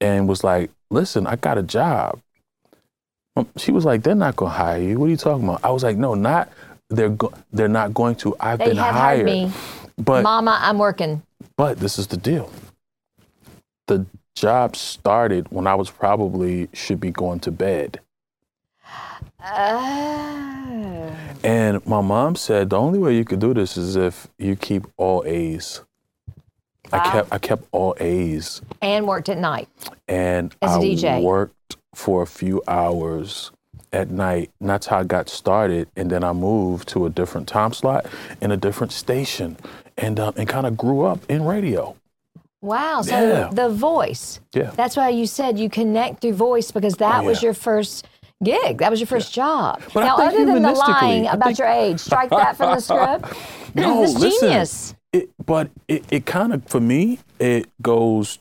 and 0.00 0.28
was 0.28 0.42
like, 0.44 0.70
listen, 0.90 1.26
I 1.26 1.36
got 1.36 1.58
a 1.58 1.62
job. 1.62 2.20
um, 3.36 3.48
She 3.56 3.72
was 3.72 3.84
like, 3.84 4.02
they're 4.02 4.14
not 4.14 4.36
going 4.36 4.52
to 4.52 4.58
hire 4.58 4.80
you. 4.82 4.98
What 4.98 5.06
are 5.06 5.10
you 5.10 5.16
talking 5.16 5.44
about? 5.48 5.60
I 5.64 5.70
was 5.70 5.82
like, 5.82 5.96
no, 5.96 6.14
not 6.14 6.50
they're 6.90 7.08
go- 7.08 7.32
they're 7.52 7.68
not 7.68 7.94
going 7.94 8.14
to. 8.16 8.36
I've 8.40 8.58
They 8.58 8.66
been 8.66 8.76
have 8.76 8.94
hired. 8.94 9.26
hired 9.28 9.48
me. 9.48 9.52
But 9.98 10.22
Mama, 10.22 10.58
I'm 10.60 10.78
working. 10.78 11.22
but 11.56 11.78
this 11.78 11.98
is 11.98 12.06
the 12.08 12.16
deal. 12.16 12.50
The 13.86 14.06
job 14.34 14.76
started 14.76 15.46
when 15.50 15.66
I 15.66 15.74
was 15.74 15.90
probably 15.90 16.68
should 16.72 17.00
be 17.00 17.10
going 17.10 17.40
to 17.40 17.50
bed. 17.50 18.00
Oh. 19.46 21.16
And 21.42 21.84
my 21.86 22.00
mom 22.00 22.34
said 22.36 22.70
the 22.70 22.78
only 22.78 22.98
way 22.98 23.14
you 23.14 23.24
could 23.24 23.38
do 23.40 23.52
this 23.54 23.76
is 23.76 23.96
if 23.96 24.28
you 24.38 24.56
keep 24.56 24.86
all 24.96 25.22
A's. 25.26 25.82
I 26.92 27.10
kept 27.10 27.32
I 27.32 27.38
kept 27.38 27.64
all 27.72 27.96
A's 27.98 28.60
And 28.82 29.06
worked 29.06 29.28
at 29.28 29.38
night. 29.38 29.68
and 30.08 30.54
As 30.62 30.72
a 30.76 30.78
I 30.78 30.80
DJ. 30.82 31.22
worked 31.22 31.76
for 31.94 32.22
a 32.22 32.26
few 32.26 32.62
hours 32.68 33.50
at 33.92 34.10
night. 34.10 34.50
And 34.60 34.68
that's 34.70 34.86
how 34.86 34.98
I 34.98 35.04
got 35.04 35.28
started. 35.28 35.88
And 35.96 36.10
then 36.10 36.22
I 36.24 36.32
moved 36.32 36.88
to 36.90 37.06
a 37.06 37.10
different 37.10 37.48
time 37.48 37.72
slot 37.72 38.06
in 38.40 38.50
a 38.50 38.56
different 38.56 38.92
station, 38.92 39.56
and 39.96 40.18
um, 40.20 40.34
and 40.36 40.48
kind 40.48 40.66
of 40.66 40.76
grew 40.76 41.02
up 41.02 41.20
in 41.28 41.44
radio. 41.44 41.96
Wow. 42.60 43.02
So 43.02 43.10
Yeah. 43.28 43.50
the 43.52 43.68
voice. 43.68 44.40
Yeah. 44.54 44.70
That's 44.74 44.96
why 44.96 45.10
you 45.10 45.26
said 45.26 45.58
you 45.58 45.68
connect 45.68 46.20
through 46.22 46.32
voice 46.34 46.70
because 46.70 46.94
that 46.96 47.22
Oh, 47.22 47.26
was 47.26 47.42
your 47.42 47.54
first 47.54 48.06
gig. 48.42 48.78
That 48.78 48.90
was 48.90 49.00
your 49.00 49.06
first 49.06 49.32
job. 49.34 49.82
But 49.92 50.00
now, 50.04 50.16
other 50.16 50.44
than 50.46 50.62
the 50.62 50.72
lying 50.72 51.26
about 51.26 51.44
think- 51.48 51.58
your 51.58 51.68
age, 51.68 52.00
strike 52.00 52.30
that 52.30 52.56
from 52.56 52.74
the 52.74 52.80
script. 52.80 53.26
No, 53.76 54.02
This 54.02 54.14
listen. 54.14 54.48
genius. 54.48 54.94
It, 55.14 55.30
but 55.46 55.70
it, 55.86 56.04
it 56.10 56.26
kind 56.26 56.52
of 56.52 56.66
for 56.66 56.80
me 56.80 57.20
it 57.38 57.68
goes 57.80 58.38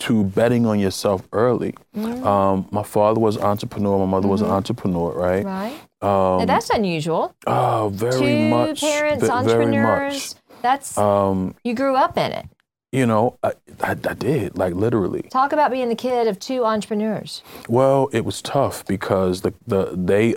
to 0.00 0.24
betting 0.24 0.64
on 0.66 0.80
yourself 0.80 1.22
early. 1.32 1.74
Mm. 1.94 2.24
Um, 2.24 2.66
my 2.72 2.82
father 2.82 3.20
was 3.20 3.36
an 3.36 3.42
entrepreneur. 3.42 3.98
My 3.98 4.06
mother 4.06 4.26
was 4.26 4.40
an 4.40 4.50
entrepreneur. 4.50 5.12
Right. 5.12 5.44
Right. 5.44 5.74
Um, 6.00 6.38
now, 6.40 6.44
that's 6.46 6.70
unusual. 6.70 7.36
oh, 7.46 7.90
very 7.94 8.18
Two 8.18 8.48
much. 8.48 8.80
parents, 8.80 9.24
ve- 9.24 9.30
entrepreneurs. 9.30 10.34
That's 10.62 10.96
much. 10.96 11.04
Um, 11.04 11.54
you 11.62 11.74
grew 11.74 11.94
up 11.94 12.16
in 12.16 12.32
it. 12.32 12.46
you 12.90 13.06
know, 13.06 13.38
I, 13.42 13.52
I, 13.80 13.90
I 13.92 14.14
did 14.14 14.56
like 14.58 14.74
literally. 14.74 15.22
Talk 15.30 15.52
about 15.52 15.70
being 15.70 15.88
the 15.90 15.94
kid 15.94 16.26
of 16.26 16.40
two 16.40 16.64
entrepreneurs. 16.64 17.42
Well, 17.68 18.08
it 18.12 18.24
was 18.24 18.40
tough 18.42 18.84
because 18.86 19.42
the 19.42 19.52
the 19.66 19.92
they 19.94 20.34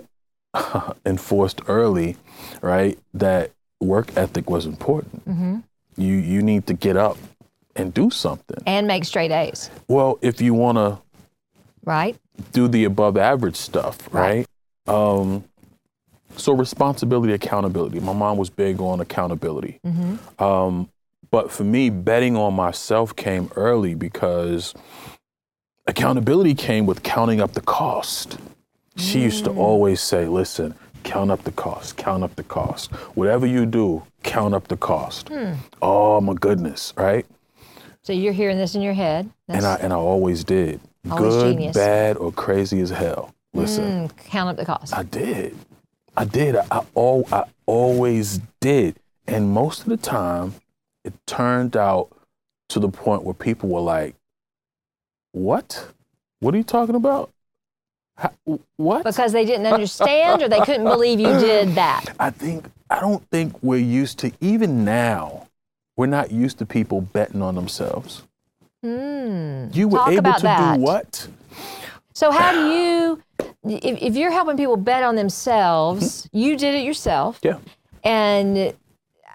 enforced 1.05 1.61
early, 1.67 2.17
right, 2.61 2.99
that 3.13 3.51
work 3.85 4.15
ethic 4.17 4.49
was 4.49 4.65
important. 4.65 5.21
hmm 5.23 5.59
You 5.97 6.13
you 6.15 6.41
need 6.41 6.65
to 6.67 6.73
get 6.73 6.97
up 6.97 7.17
and 7.75 7.93
do 7.93 8.09
something. 8.09 8.61
And 8.65 8.87
make 8.87 9.05
straight 9.05 9.31
A's, 9.31 9.69
Well, 9.87 10.17
if 10.21 10.41
you 10.41 10.53
want 10.53 10.77
to 10.77 10.97
right? 11.85 12.15
do 12.51 12.67
the 12.67 12.83
above 12.85 13.17
average 13.17 13.55
stuff, 13.55 13.97
right? 14.13 14.45
Um, 14.87 15.43
so 16.37 16.53
responsibility, 16.53 17.33
accountability. 17.33 17.99
My 17.99 18.13
mom 18.13 18.37
was 18.37 18.49
big 18.49 18.79
on 18.81 18.99
accountability. 18.99 19.79
hmm 19.83 20.15
Um, 20.39 20.89
but 21.31 21.51
for 21.51 21.63
me, 21.63 21.89
betting 21.89 22.35
on 22.37 22.53
myself 22.53 23.15
came 23.15 23.49
early 23.55 23.93
because 23.95 24.73
accountability 25.87 26.53
came 26.55 26.85
with 26.85 27.03
counting 27.03 27.41
up 27.41 27.53
the 27.53 27.61
cost. 27.61 28.37
She 28.97 29.19
used 29.21 29.43
to 29.43 29.51
always 29.51 29.99
say, 30.01 30.25
listen, 30.27 30.73
count 31.05 31.31
up 31.31 31.43
the 31.45 31.51
cost, 31.51 31.95
count 31.95 32.23
up 32.23 32.35
the 32.35 32.43
cost. 32.43 32.91
Whatever 33.15 33.45
you 33.45 33.65
do, 33.65 34.03
count 34.23 34.53
up 34.53 34.67
the 34.67 34.75
cost. 34.75 35.29
Oh 35.81 36.19
my 36.19 36.33
goodness, 36.33 36.93
right? 36.97 37.25
So 38.01 38.11
you're 38.11 38.33
hearing 38.33 38.57
this 38.57 38.75
in 38.75 38.81
your 38.81 38.93
head. 38.93 39.29
And 39.47 39.65
I 39.65 39.75
and 39.75 39.93
I 39.93 39.95
always 39.95 40.43
did. 40.43 40.81
Always 41.09 41.33
Good, 41.35 41.55
genius. 41.57 41.75
bad, 41.75 42.17
or 42.17 42.31
crazy 42.31 42.81
as 42.81 42.89
hell. 42.89 43.33
Listen, 43.53 44.09
Mm, 44.09 44.17
count 44.27 44.49
up 44.49 44.57
the 44.57 44.65
cost. 44.65 44.93
I 44.97 45.03
did. 45.03 45.55
I 46.17 46.25
did. 46.25 46.55
I, 46.57 46.65
I, 46.71 46.81
all, 46.93 47.27
I 47.31 47.43
always 47.65 48.39
did. 48.59 48.97
And 49.27 49.49
most 49.49 49.81
of 49.81 49.87
the 49.87 49.97
time, 49.97 50.55
it 51.03 51.13
turned 51.27 51.77
out 51.77 52.09
to 52.69 52.79
the 52.79 52.89
point 52.89 53.23
where 53.23 53.33
people 53.33 53.69
were 53.69 53.79
like, 53.81 54.15
What? 55.31 55.87
What 56.39 56.53
are 56.53 56.57
you 56.57 56.63
talking 56.63 56.95
about? 56.95 57.29
How, 58.17 58.31
what? 58.77 59.03
because 59.03 59.33
they 59.33 59.45
didn't 59.45 59.65
understand 59.65 60.41
or 60.41 60.47
they 60.47 60.61
couldn't 60.61 60.85
believe 60.85 61.19
you 61.19 61.37
did 61.39 61.75
that. 61.75 62.05
I 62.19 62.29
think, 62.29 62.65
I 62.89 63.01
don't 63.01 63.27
think 63.29 63.61
we're 63.61 63.77
used 63.77 64.19
to, 64.19 64.31
even 64.39 64.85
now, 64.85 65.47
we're 65.97 66.05
not 66.05 66.31
used 66.31 66.57
to 66.59 66.65
people 66.65 67.01
betting 67.01 67.41
on 67.41 67.55
themselves. 67.55 68.23
Hmm. 68.83 69.67
You 69.73 69.87
were 69.87 69.99
Talk 69.99 70.11
able 70.11 70.33
to 70.33 70.41
that. 70.43 70.75
do 70.75 70.81
what? 70.81 71.27
So 72.13 72.31
how 72.31 72.53
do 72.53 72.69
you, 72.69 73.21
if, 73.65 74.01
if 74.01 74.15
you're 74.15 74.31
helping 74.31 74.55
people 74.55 74.77
bet 74.77 75.03
on 75.03 75.15
themselves, 75.15 76.29
you 76.31 76.55
did 76.55 76.75
it 76.75 76.85
yourself. 76.85 77.39
Yeah. 77.43 77.57
And 78.03 78.73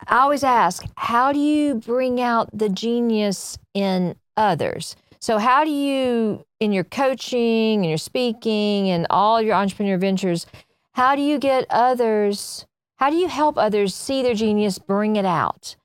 I 0.06 0.18
always 0.20 0.42
ask, 0.44 0.84
how 0.96 1.32
do 1.32 1.38
you 1.38 1.74
bring 1.74 2.20
out 2.20 2.48
the 2.56 2.68
genius 2.68 3.58
in 3.74 4.16
others? 4.36 4.96
So, 5.20 5.38
how 5.38 5.64
do 5.64 5.70
you, 5.70 6.44
in 6.60 6.72
your 6.72 6.84
coaching 6.84 7.80
and 7.80 7.86
your 7.88 7.98
speaking 7.98 8.88
and 8.88 9.06
all 9.10 9.42
your 9.42 9.54
entrepreneur 9.54 9.98
ventures, 9.98 10.46
how 10.92 11.14
do 11.14 11.20
you 11.22 11.38
get 11.38 11.66
others, 11.68 12.66
how 12.96 13.10
do 13.10 13.16
you 13.16 13.28
help 13.28 13.58
others 13.58 13.94
see 13.94 14.22
their 14.22 14.34
genius, 14.34 14.78
bring 14.78 15.16
it 15.16 15.26
out? 15.26 15.76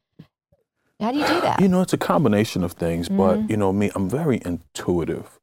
How 1.01 1.12
do 1.12 1.18
you 1.20 1.27
do 1.27 1.42
that? 1.42 1.60
You 1.60 1.68
know, 1.68 1.82
it's 1.82 1.92
a 1.94 1.98
combination 1.98 2.63
of 2.63 2.74
things, 2.74 3.10
but 3.10 3.50
you 3.50 3.58
know, 3.58 3.74
me, 3.74 3.92
I'm 3.94 4.10
very 4.10 4.42
intuitive. 4.46 5.38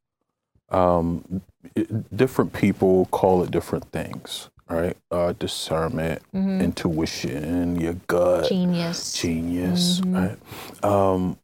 Um, 0.69 1.43
it- 1.75 2.15
different 2.17 2.53
people 2.53 3.05
call 3.11 3.43
it 3.43 3.51
different 3.51 3.91
things, 3.91 4.49
right? 4.67 4.97
Uh, 5.11 5.33
discernment, 5.33 6.23
intuition, 6.33 7.79
your 7.79 7.93
gut, 8.07 8.49
Genius. 8.49 9.13
genius, 9.13 10.01
right? 10.05 10.37
Um, 10.83 11.37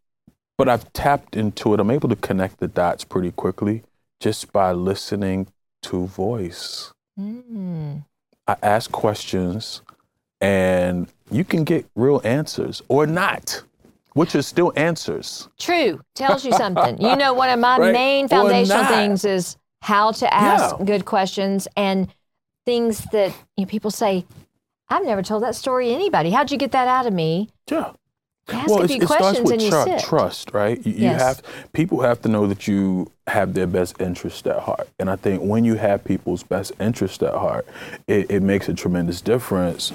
but 0.59 0.67
I've 0.69 0.91
tapped 0.93 1.35
into 1.35 1.73
it. 1.73 1.79
I'm 1.79 1.89
able 1.89 2.09
to 2.09 2.15
connect 2.17 2.59
the 2.59 2.67
dots 2.67 3.03
pretty 3.05 3.31
quickly 3.31 3.81
just 4.19 4.51
by 4.51 4.73
listening 4.73 5.47
to 5.83 6.05
voice. 6.05 6.93
Mm. 7.19 8.03
I 8.47 8.55
ask 8.61 8.91
questions, 8.91 9.81
and 10.41 11.07
you 11.31 11.43
can 11.45 11.63
get 11.63 11.85
real 11.95 12.19
answers 12.23 12.81
or 12.89 13.07
not, 13.07 13.63
which 14.13 14.35
is 14.35 14.47
still 14.47 14.73
answers. 14.75 15.47
True. 15.57 16.01
Tells 16.15 16.43
you 16.43 16.51
something. 16.51 16.99
You 17.01 17.15
know, 17.15 17.33
one 17.33 17.49
of 17.49 17.59
my 17.59 17.77
Right. 17.79 17.93
main 17.93 18.27
foundational 18.27 18.85
things 18.85 19.23
is 19.23 19.55
how 19.81 20.11
to 20.11 20.33
ask 20.33 20.75
Yeah. 20.77 20.85
good 20.85 21.05
questions 21.05 21.67
and 21.77 22.07
things 22.65 23.05
that 23.13 23.31
you 23.55 23.63
know, 23.65 23.69
people 23.69 23.91
say, 23.91 24.25
I've 24.89 25.05
never 25.05 25.21
told 25.21 25.43
that 25.43 25.55
story 25.55 25.87
to 25.89 25.93
anybody. 25.93 26.31
How'd 26.31 26.51
you 26.51 26.57
get 26.57 26.71
that 26.73 26.87
out 26.87 27.05
of 27.05 27.13
me? 27.13 27.49
Yeah. 27.71 27.93
Ask 28.51 28.69
well, 28.69 28.83
a 28.83 28.87
few 28.87 28.97
it 28.97 29.03
starts 29.03 29.21
questions 29.21 29.45
with 29.45 29.53
and 29.53 29.61
you 29.61 29.69
tru- 29.69 29.83
sit. 29.83 29.99
trust, 29.99 30.53
right? 30.53 30.85
You, 30.85 30.93
you 30.93 31.07
have 31.09 31.41
people 31.73 32.01
have 32.01 32.21
to 32.23 32.29
know 32.29 32.47
that 32.47 32.67
you 32.67 33.11
have 33.27 33.53
their 33.53 33.67
best 33.67 33.99
interest 34.01 34.47
at 34.47 34.59
heart, 34.61 34.89
and 34.99 35.09
I 35.09 35.15
think 35.15 35.41
when 35.41 35.63
you 35.65 35.75
have 35.75 36.03
people's 36.03 36.43
best 36.43 36.71
interest 36.79 37.23
at 37.23 37.33
heart, 37.33 37.67
it, 38.07 38.29
it 38.31 38.41
makes 38.41 38.69
a 38.69 38.73
tremendous 38.73 39.21
difference 39.21 39.91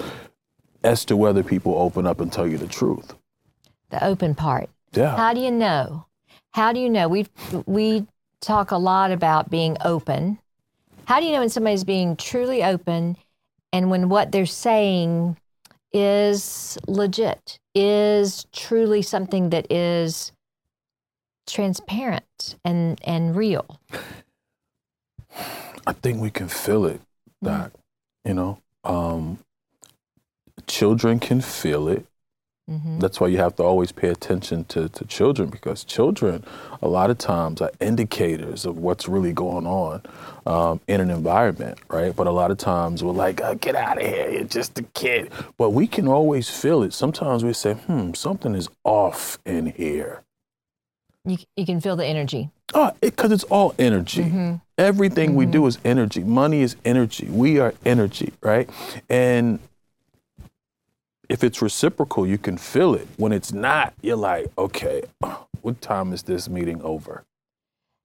as 0.82 1.04
to 1.06 1.16
whether 1.16 1.42
people 1.42 1.74
open 1.76 2.06
up 2.06 2.20
and 2.20 2.32
tell 2.32 2.46
you 2.46 2.58
the 2.58 2.68
truth. 2.68 3.14
The 3.90 4.04
open 4.04 4.34
part. 4.34 4.68
Yeah. 4.92 5.16
How 5.16 5.32
do 5.32 5.40
you 5.40 5.50
know? 5.50 6.06
How 6.52 6.72
do 6.72 6.80
you 6.80 6.88
know? 6.88 7.08
We 7.08 7.26
we 7.66 8.06
talk 8.40 8.70
a 8.70 8.76
lot 8.76 9.10
about 9.10 9.50
being 9.50 9.76
open. 9.84 10.38
How 11.06 11.20
do 11.20 11.26
you 11.26 11.32
know 11.32 11.40
when 11.40 11.48
somebody's 11.48 11.84
being 11.84 12.16
truly 12.16 12.62
open 12.62 13.16
and 13.72 13.90
when 13.90 14.08
what 14.08 14.30
they're 14.30 14.46
saying 14.46 15.36
is 15.92 16.78
legit, 16.86 17.58
is 17.74 18.46
truly 18.52 19.02
something 19.02 19.50
that 19.50 19.70
is 19.70 20.32
transparent 21.46 22.56
and 22.64 23.00
and 23.04 23.36
real? 23.36 23.80
I 25.86 25.92
think 25.92 26.20
we 26.20 26.30
can 26.30 26.48
feel 26.48 26.86
it, 26.86 27.00
Doc. 27.42 27.72
You 28.24 28.34
know, 28.34 28.58
um, 28.84 29.38
children 30.66 31.18
can 31.18 31.40
feel 31.40 31.88
it. 31.88 32.06
Hmm 32.68 32.98
That's 32.98 33.20
why 33.20 33.26
you 33.28 33.38
have 33.38 33.56
to 33.56 33.62
always 33.62 33.92
pay 33.92 34.08
attention 34.08 34.64
to, 34.66 34.88
to 34.88 35.04
children 35.04 35.50
because 35.50 35.84
children, 35.84 36.44
a 36.80 36.88
lot 36.88 37.10
of 37.10 37.18
times, 37.18 37.60
are 37.60 37.70
indicators 37.80 38.64
of 38.64 38.78
what's 38.78 39.06
really 39.06 39.32
going 39.32 39.66
on 39.66 40.02
um, 40.46 40.80
in 40.88 41.00
an 41.00 41.10
environment, 41.10 41.78
right? 41.88 42.14
But 42.16 42.26
a 42.26 42.30
lot 42.30 42.50
of 42.50 42.58
times 42.58 43.04
we're 43.04 43.12
like, 43.12 43.42
oh, 43.42 43.54
get 43.56 43.74
out 43.74 44.00
of 44.00 44.06
here, 44.06 44.30
you're 44.30 44.44
just 44.44 44.78
a 44.78 44.82
kid. 44.82 45.30
But 45.58 45.70
we 45.70 45.86
can 45.86 46.08
always 46.08 46.48
feel 46.48 46.82
it. 46.82 46.94
Sometimes 46.94 47.44
we 47.44 47.52
say, 47.52 47.74
hmm, 47.74 48.12
something 48.14 48.54
is 48.54 48.68
off 48.82 49.38
in 49.44 49.66
here. 49.66 50.22
You, 51.26 51.38
you 51.56 51.66
can 51.66 51.80
feel 51.80 51.96
the 51.96 52.06
energy. 52.06 52.50
Oh, 52.74 52.92
because 53.00 53.32
it's 53.32 53.44
all 53.44 53.74
energy. 53.78 54.22
Mm-hmm. 54.24 54.54
Everything 54.76 55.36
we 55.36 55.46
do 55.46 55.66
is 55.66 55.78
energy. 55.84 56.24
Money 56.24 56.62
is 56.62 56.76
energy. 56.84 57.26
We 57.26 57.60
are 57.60 57.72
energy, 57.84 58.32
right? 58.42 58.68
And 59.08 59.58
if 61.34 61.42
it's 61.42 61.60
reciprocal, 61.60 62.24
you 62.24 62.38
can 62.38 62.56
feel 62.56 62.94
it. 62.94 63.08
When 63.16 63.32
it's 63.32 63.52
not, 63.52 63.92
you're 64.02 64.14
like, 64.16 64.46
okay, 64.56 65.02
what 65.62 65.80
time 65.80 66.12
is 66.12 66.22
this 66.22 66.48
meeting 66.48 66.80
over? 66.82 67.24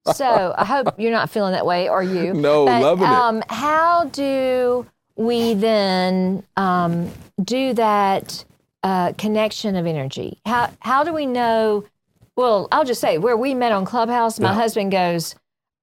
so 0.15 0.55
I 0.57 0.65
hope 0.65 0.95
you're 0.97 1.11
not 1.11 1.29
feeling 1.29 1.51
that 1.51 1.63
way, 1.63 1.87
are 1.87 2.01
you? 2.01 2.33
No, 2.33 2.65
But, 2.65 2.81
loving 2.81 3.07
um, 3.07 3.43
How 3.49 4.05
do 4.05 4.87
we 5.15 5.53
then 5.53 6.43
um, 6.57 7.11
do 7.43 7.73
that 7.75 8.43
uh, 8.81 9.13
connection 9.13 9.75
of 9.75 9.85
energy? 9.85 10.39
How 10.47 10.71
how 10.79 11.03
do 11.03 11.13
we 11.13 11.27
know? 11.27 11.85
Well, 12.35 12.67
I'll 12.71 12.85
just 12.85 12.99
say 13.01 13.19
where 13.19 13.37
we 13.37 13.53
met 13.53 13.71
on 13.71 13.85
Clubhouse, 13.85 14.39
my 14.39 14.47
Yeah. 14.49 14.55
husband 14.55 14.91
goes. 14.91 15.35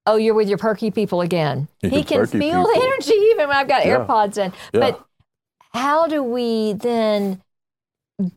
Oh, 0.09 0.17
you're 0.17 0.35
with 0.35 0.49
your 0.49 0.59
perky 0.59 0.91
people 0.91 1.21
again. 1.21 1.69
Your 1.83 1.91
he 1.91 2.03
can 2.05 2.27
feel 2.27 2.63
the 2.63 2.81
energy 2.81 3.13
even 3.13 3.49
when 3.49 3.57
I've 3.57 3.69
got 3.69 3.85
Yeah. 3.85 3.99
AirPods 3.99 4.39
in. 4.39 4.53
Yeah. 4.73 4.81
But 4.81 5.07
how 5.77 6.07
do 6.07 6.23
we 6.23 6.73
then 6.73 7.43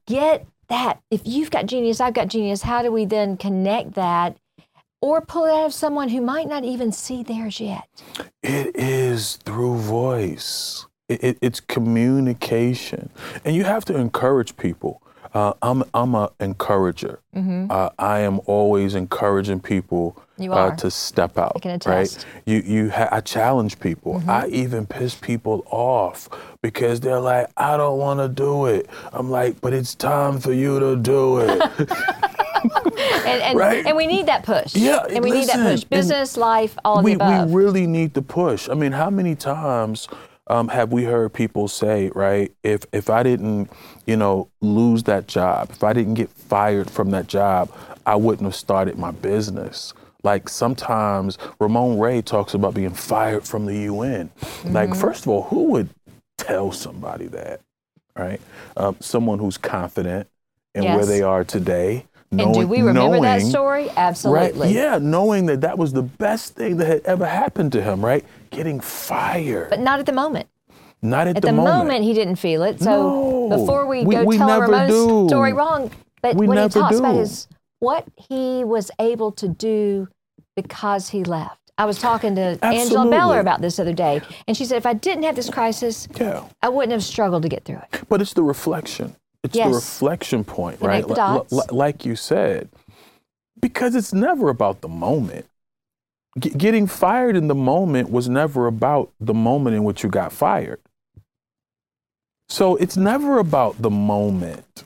get 0.05 0.45
that? 0.67 1.01
If 1.09 1.21
you've 1.25 1.51
got 1.51 1.65
genius, 1.65 2.01
I've 2.01 2.13
got 2.13 2.27
genius, 2.27 2.61
how 2.61 2.81
do 2.81 2.91
we 2.91 3.05
then 3.05 3.37
connect 3.37 3.93
that 3.93 4.37
or 5.01 5.21
pull 5.21 5.45
it 5.45 5.51
out 5.51 5.67
of 5.67 5.73
someone 5.73 6.09
who 6.09 6.21
might 6.21 6.47
not 6.47 6.63
even 6.63 6.91
see 6.91 7.23
theirs 7.23 7.59
yet? 7.59 7.87
It 8.43 8.75
is 8.75 9.37
through 9.37 9.77
voice. 9.77 10.85
It, 11.07 11.23
it, 11.23 11.37
it's 11.41 11.59
communication, 11.59 13.09
and 13.43 13.55
you 13.55 13.63
have 13.63 13.83
to 13.85 13.97
encourage 13.97 14.55
people. 14.57 15.01
Uh, 15.33 15.53
I'm 15.61 15.83
I'm 15.93 16.13
a 16.13 16.31
encourager. 16.39 17.19
Uh, 17.71 17.89
I 17.97 18.19
am 18.19 18.41
always 18.45 18.93
encouraging 18.93 19.61
people 19.61 20.21
Mm-hmm. 20.39 20.53
You 20.53 20.53
uh, 20.53 20.75
to 20.77 20.91
step 20.91 21.37
out. 21.37 21.63
Right? 21.63 22.07
Mm-hmm. 22.07 22.49
You 22.49 22.57
you 22.59 22.89
ha- 22.91 23.09
I 23.11 23.21
challenge 23.21 23.79
people. 23.79 24.23
I 24.27 24.47
even 24.47 24.85
piss 24.85 25.15
people 25.15 25.65
off 25.69 26.29
because 26.61 26.99
they're 26.99 27.19
like, 27.19 27.47
I 27.57 27.77
don't 27.77 27.97
want 27.99 28.19
to 28.19 28.29
do 28.29 28.65
it. 28.65 28.89
I'm 29.13 29.29
like, 29.29 29.61
but 29.61 29.73
it's 29.73 29.95
time 29.95 30.39
for 30.39 30.53
you 30.53 30.79
to 30.79 30.95
do 30.95 31.39
it. 31.39 31.89
And, 33.25 33.41
and, 33.41 33.57
Right. 33.57 33.85
and 33.85 33.95
we 33.95 34.07
need 34.07 34.25
that 34.25 34.43
push. 34.43 34.75
Yeah, 34.75 35.05
And 35.09 35.23
we 35.23 35.31
need 35.31 35.47
that 35.47 35.57
push. 35.71 35.83
Business, 35.85 36.35
life, 36.35 36.77
all 36.83 36.99
of 36.99 37.05
we, 37.05 37.13
the 37.13 37.23
above. 37.23 37.49
we 37.51 37.63
really 37.63 37.87
need 37.87 38.13
to 38.15 38.21
push. 38.21 38.67
I 38.69 38.73
mean, 38.73 38.91
how 38.91 39.09
many 39.09 39.35
times 39.35 40.07
um, 40.47 40.67
have 40.69 40.91
we 40.91 41.03
heard 41.03 41.31
people 41.33 41.67
say, 41.67 42.09
right? 42.15 42.51
If 42.63 42.85
if 42.91 43.09
I 43.09 43.23
didn't, 43.23 43.69
you 44.05 44.17
know, 44.17 44.49
lose 44.61 45.03
that 45.03 45.27
job, 45.27 45.69
if 45.71 45.83
I 45.83 45.93
didn't 45.93 46.15
get 46.15 46.29
fired 46.29 46.89
from 46.89 47.11
that 47.11 47.27
job, 47.27 47.69
I 48.05 48.15
wouldn't 48.15 48.45
have 48.45 48.55
started 48.55 48.97
my 48.97 49.11
business. 49.11 49.93
Like 50.23 50.49
sometimes 50.49 51.37
Ramon 51.59 51.97
Ray 51.99 52.21
talks 52.21 52.53
about 52.53 52.73
being 52.73 52.93
fired 52.93 53.43
from 53.45 53.65
the 53.65 53.77
UN. 53.83 54.29
Like, 54.65 54.89
Mm-hmm. 54.89 54.99
first 54.99 55.23
of 55.23 55.29
all, 55.29 55.43
who 55.43 55.63
would 55.71 55.89
tell 56.37 56.71
somebody 56.71 57.27
that, 57.27 57.61
right? 58.17 58.41
Um, 58.75 58.97
someone 58.99 59.39
who's 59.39 59.57
confident 59.57 60.27
in 60.75 60.83
where 60.83 61.05
they 61.05 61.21
are 61.21 61.43
today. 61.43 62.05
and 62.31 62.53
do 62.53 62.67
we 62.67 62.81
remember 62.81 63.19
that 63.21 63.41
story? 63.41 63.89
Absolutely. 63.95 64.59
Right. 64.67 64.71
Yeah, 64.75 64.99
knowing 65.01 65.45
that 65.47 65.61
that 65.61 65.77
was 65.77 65.93
the 65.93 66.03
best 66.03 66.53
thing 66.55 66.77
that 66.77 66.87
had 66.87 67.01
ever 67.05 67.25
happened 67.25 67.71
to 67.73 67.81
him, 67.81 68.03
right? 68.05 68.23
Getting 68.51 68.79
fired. 68.79 69.69
But 69.69 69.79
not 69.79 69.99
at 69.99 70.05
the 70.05 70.11
moment. 70.11 70.47
Not 71.01 71.27
at, 71.27 71.37
At 71.37 71.43
the, 71.43 71.53
moment. 71.53 72.03
he 72.03 72.13
didn't 72.13 72.35
feel 72.35 72.61
it. 72.63 72.81
So 72.81 73.47
No. 73.47 73.57
before 73.57 73.85
we, 73.87 74.03
We- 74.03 74.15
go 74.15 74.25
we 74.25 74.37
tell 74.37 74.59
Ramon's 74.61 74.91
do. 74.91 75.27
story 75.29 75.53
wrong, 75.53 75.91
but 76.21 76.35
We 76.35 76.45
what 76.47 76.57
he 76.57 76.67
talks 76.69 76.97
about 76.99 77.13
do. 77.25 77.25
What 77.79 78.05
he 78.29 78.63
was 78.63 78.91
able 78.99 79.31
to 79.33 79.47
do 79.47 80.07
because 80.55 81.09
he 81.09 81.23
left. 81.23 81.55
I 81.77 81.85
was 81.85 81.97
talking 81.99 82.35
to 82.35 82.41
Angela 82.61 82.81
Absolutely. 82.81 83.09
Beller 83.11 83.39
about 83.39 83.61
this 83.61 83.77
the 83.77 83.83
other 83.83 83.93
day, 83.93 84.21
and 84.47 84.57
she 84.57 84.65
said 84.65 84.77
if 84.77 84.85
I 84.85 84.93
didn't 84.93 85.23
have 85.23 85.35
this 85.37 85.49
crisis, 85.49 86.07
Yeah. 86.19 86.43
I 86.61 86.67
wouldn't 86.69 86.91
have 86.91 87.03
struggled 87.03 87.43
to 87.43 87.49
get 87.49 87.63
through 87.63 87.77
it. 87.91 88.01
But 88.09 88.21
it's 88.21 88.33
the 88.33 88.43
reflection. 88.43 89.15
It's 89.43 89.55
Yes. 89.55 89.69
the 89.69 89.75
reflection 89.75 90.43
point, 90.43 90.81
right? 90.81 91.07
li- 91.07 91.15
dots. 91.15 91.53
like 91.71 92.05
you 92.05 92.17
said, 92.17 92.67
because 93.61 93.95
it's 93.95 94.11
never 94.11 94.49
about 94.49 94.81
the 94.81 94.89
moment. 94.89 95.45
G- 96.37 96.49
getting 96.49 96.85
fired 96.85 97.37
in 97.37 97.47
the 97.47 97.55
moment 97.55 98.11
was 98.11 98.27
never 98.27 98.67
about 98.67 99.11
the 99.21 99.33
moment 99.33 99.77
in 99.77 99.85
which 99.85 100.03
you 100.03 100.09
got 100.09 100.33
fired. 100.33 100.81
So 102.49 102.75
it's 102.75 102.97
never 102.97 103.37
about 103.39 103.81
the 103.81 103.89
moment, 103.89 104.83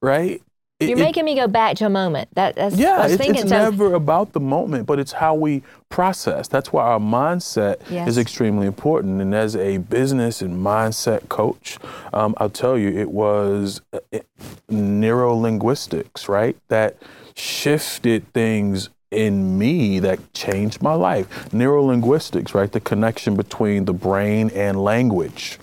right? 0.00 0.42
It- 0.78 0.90
You're 0.90 0.98
it- 0.98 1.02
making 1.04 1.24
me 1.24 1.34
go 1.34 1.46
back 1.48 1.76
to 1.76 1.86
a 1.86 1.88
moment. 1.88 2.28
That, 2.34 2.54
that's 2.54 2.76
what 2.76 2.84
I 2.84 2.88
Yeah, 2.90 3.02
was 3.04 3.12
it's, 3.12 3.22
thinking. 3.22 3.40
it's 3.42 3.48
so 3.50 3.58
never 3.58 3.94
about 3.94 4.32
the 4.34 4.40
moment, 4.40 4.86
but 4.86 4.98
it's 4.98 5.12
how 5.12 5.34
we 5.34 5.62
process. 5.88 6.48
That's 6.48 6.70
why 6.70 6.82
our 6.84 6.98
mindset 6.98 7.76
Yes. 7.88 8.08
is 8.08 8.18
extremely 8.18 8.66
important. 8.66 9.22
And 9.22 9.34
as 9.34 9.56
a 9.56 9.78
business 9.78 10.42
and 10.42 10.62
mindset 10.62 11.30
coach, 11.30 11.78
um, 12.12 12.34
I'll 12.36 12.50
tell 12.50 12.76
you, 12.76 12.90
it 12.90 13.10
was 13.10 13.80
uh, 13.94 14.00
it, 14.12 14.26
neurolinguistics, 14.70 16.28
right? 16.28 16.56
That 16.68 16.96
shifted 17.34 18.30
things 18.34 18.90
in 19.10 19.56
me 19.58 19.98
that 20.00 20.18
changed 20.34 20.82
my 20.82 20.92
life. 20.92 21.26
Neurolinguistics, 21.52 22.52
right? 22.52 22.70
The 22.70 22.80
connection 22.80 23.34
between 23.34 23.86
the 23.86 23.94
brain 23.94 24.50
and 24.54 24.82
language 24.84 25.58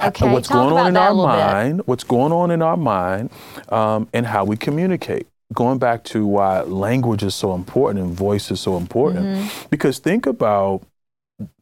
okay, 0.00 0.30
what's 0.32 0.48
talk 0.48 0.56
going 0.56 0.72
about 0.72 0.80
on 0.84 0.88
in 0.88 0.96
our 0.96 1.12
little 1.12 1.26
bit. 1.30 1.36
mind, 1.38 1.82
what's 1.86 2.04
going 2.04 2.32
on 2.32 2.50
in 2.50 2.62
our 2.62 2.76
mind, 2.76 3.30
um, 3.70 4.08
and 4.12 4.26
how 4.26 4.44
we 4.44 4.56
communicate. 4.56 5.26
Going 5.54 5.78
back 5.78 6.04
to 6.04 6.26
why 6.26 6.60
language 6.62 7.22
is 7.22 7.34
so 7.34 7.54
important 7.54 8.04
and 8.04 8.14
voice 8.14 8.50
is 8.50 8.60
so 8.60 8.76
important, 8.76 9.26
Mm-hmm. 9.26 9.66
because 9.70 9.98
think 9.98 10.26
about 10.26 10.82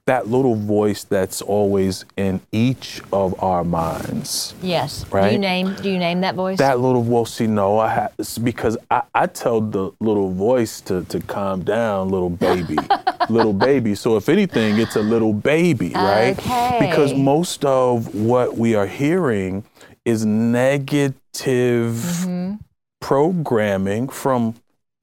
that 0.06 0.28
little 0.28 0.54
voice 0.54 1.02
that's 1.02 1.42
always 1.42 2.04
in 2.16 2.40
each 2.52 3.02
of 3.12 3.42
our 3.42 3.64
minds. 3.64 4.54
Yes. 4.62 5.02
Do 5.02 5.08
you 5.08 5.14
Right? 5.16 5.40
name? 5.40 5.74
Do 5.74 5.90
you 5.90 5.98
name 5.98 6.20
that 6.20 6.36
voice? 6.36 6.58
That 6.58 6.78
little 6.78 7.02
voice, 7.02 7.32
see, 7.34 7.48
no, 7.48 7.78
I 7.80 7.88
have 7.88 8.12
because 8.44 8.76
I, 8.88 9.02
I 9.14 9.26
tell 9.26 9.60
the 9.60 9.90
little 9.98 10.30
voice 10.30 10.80
to, 10.82 11.02
to 11.06 11.18
calm 11.20 11.64
down, 11.64 12.08
little 12.10 12.30
baby, 12.30 12.78
little 13.28 13.52
baby. 13.52 13.96
So 13.96 14.16
if 14.16 14.28
anything, 14.28 14.78
it's 14.78 14.94
a 14.94 15.02
little 15.02 15.32
baby, 15.32 15.90
right? 15.94 16.38
Okay. 16.38 16.78
Because 16.80 17.12
most 17.14 17.64
of 17.64 18.14
what 18.14 18.56
we 18.56 18.76
are 18.76 18.86
hearing 18.86 19.64
is 20.04 20.24
negative 20.24 21.14
Mm-hmm. 21.36 22.54
programming 23.00 24.08
from 24.08 24.54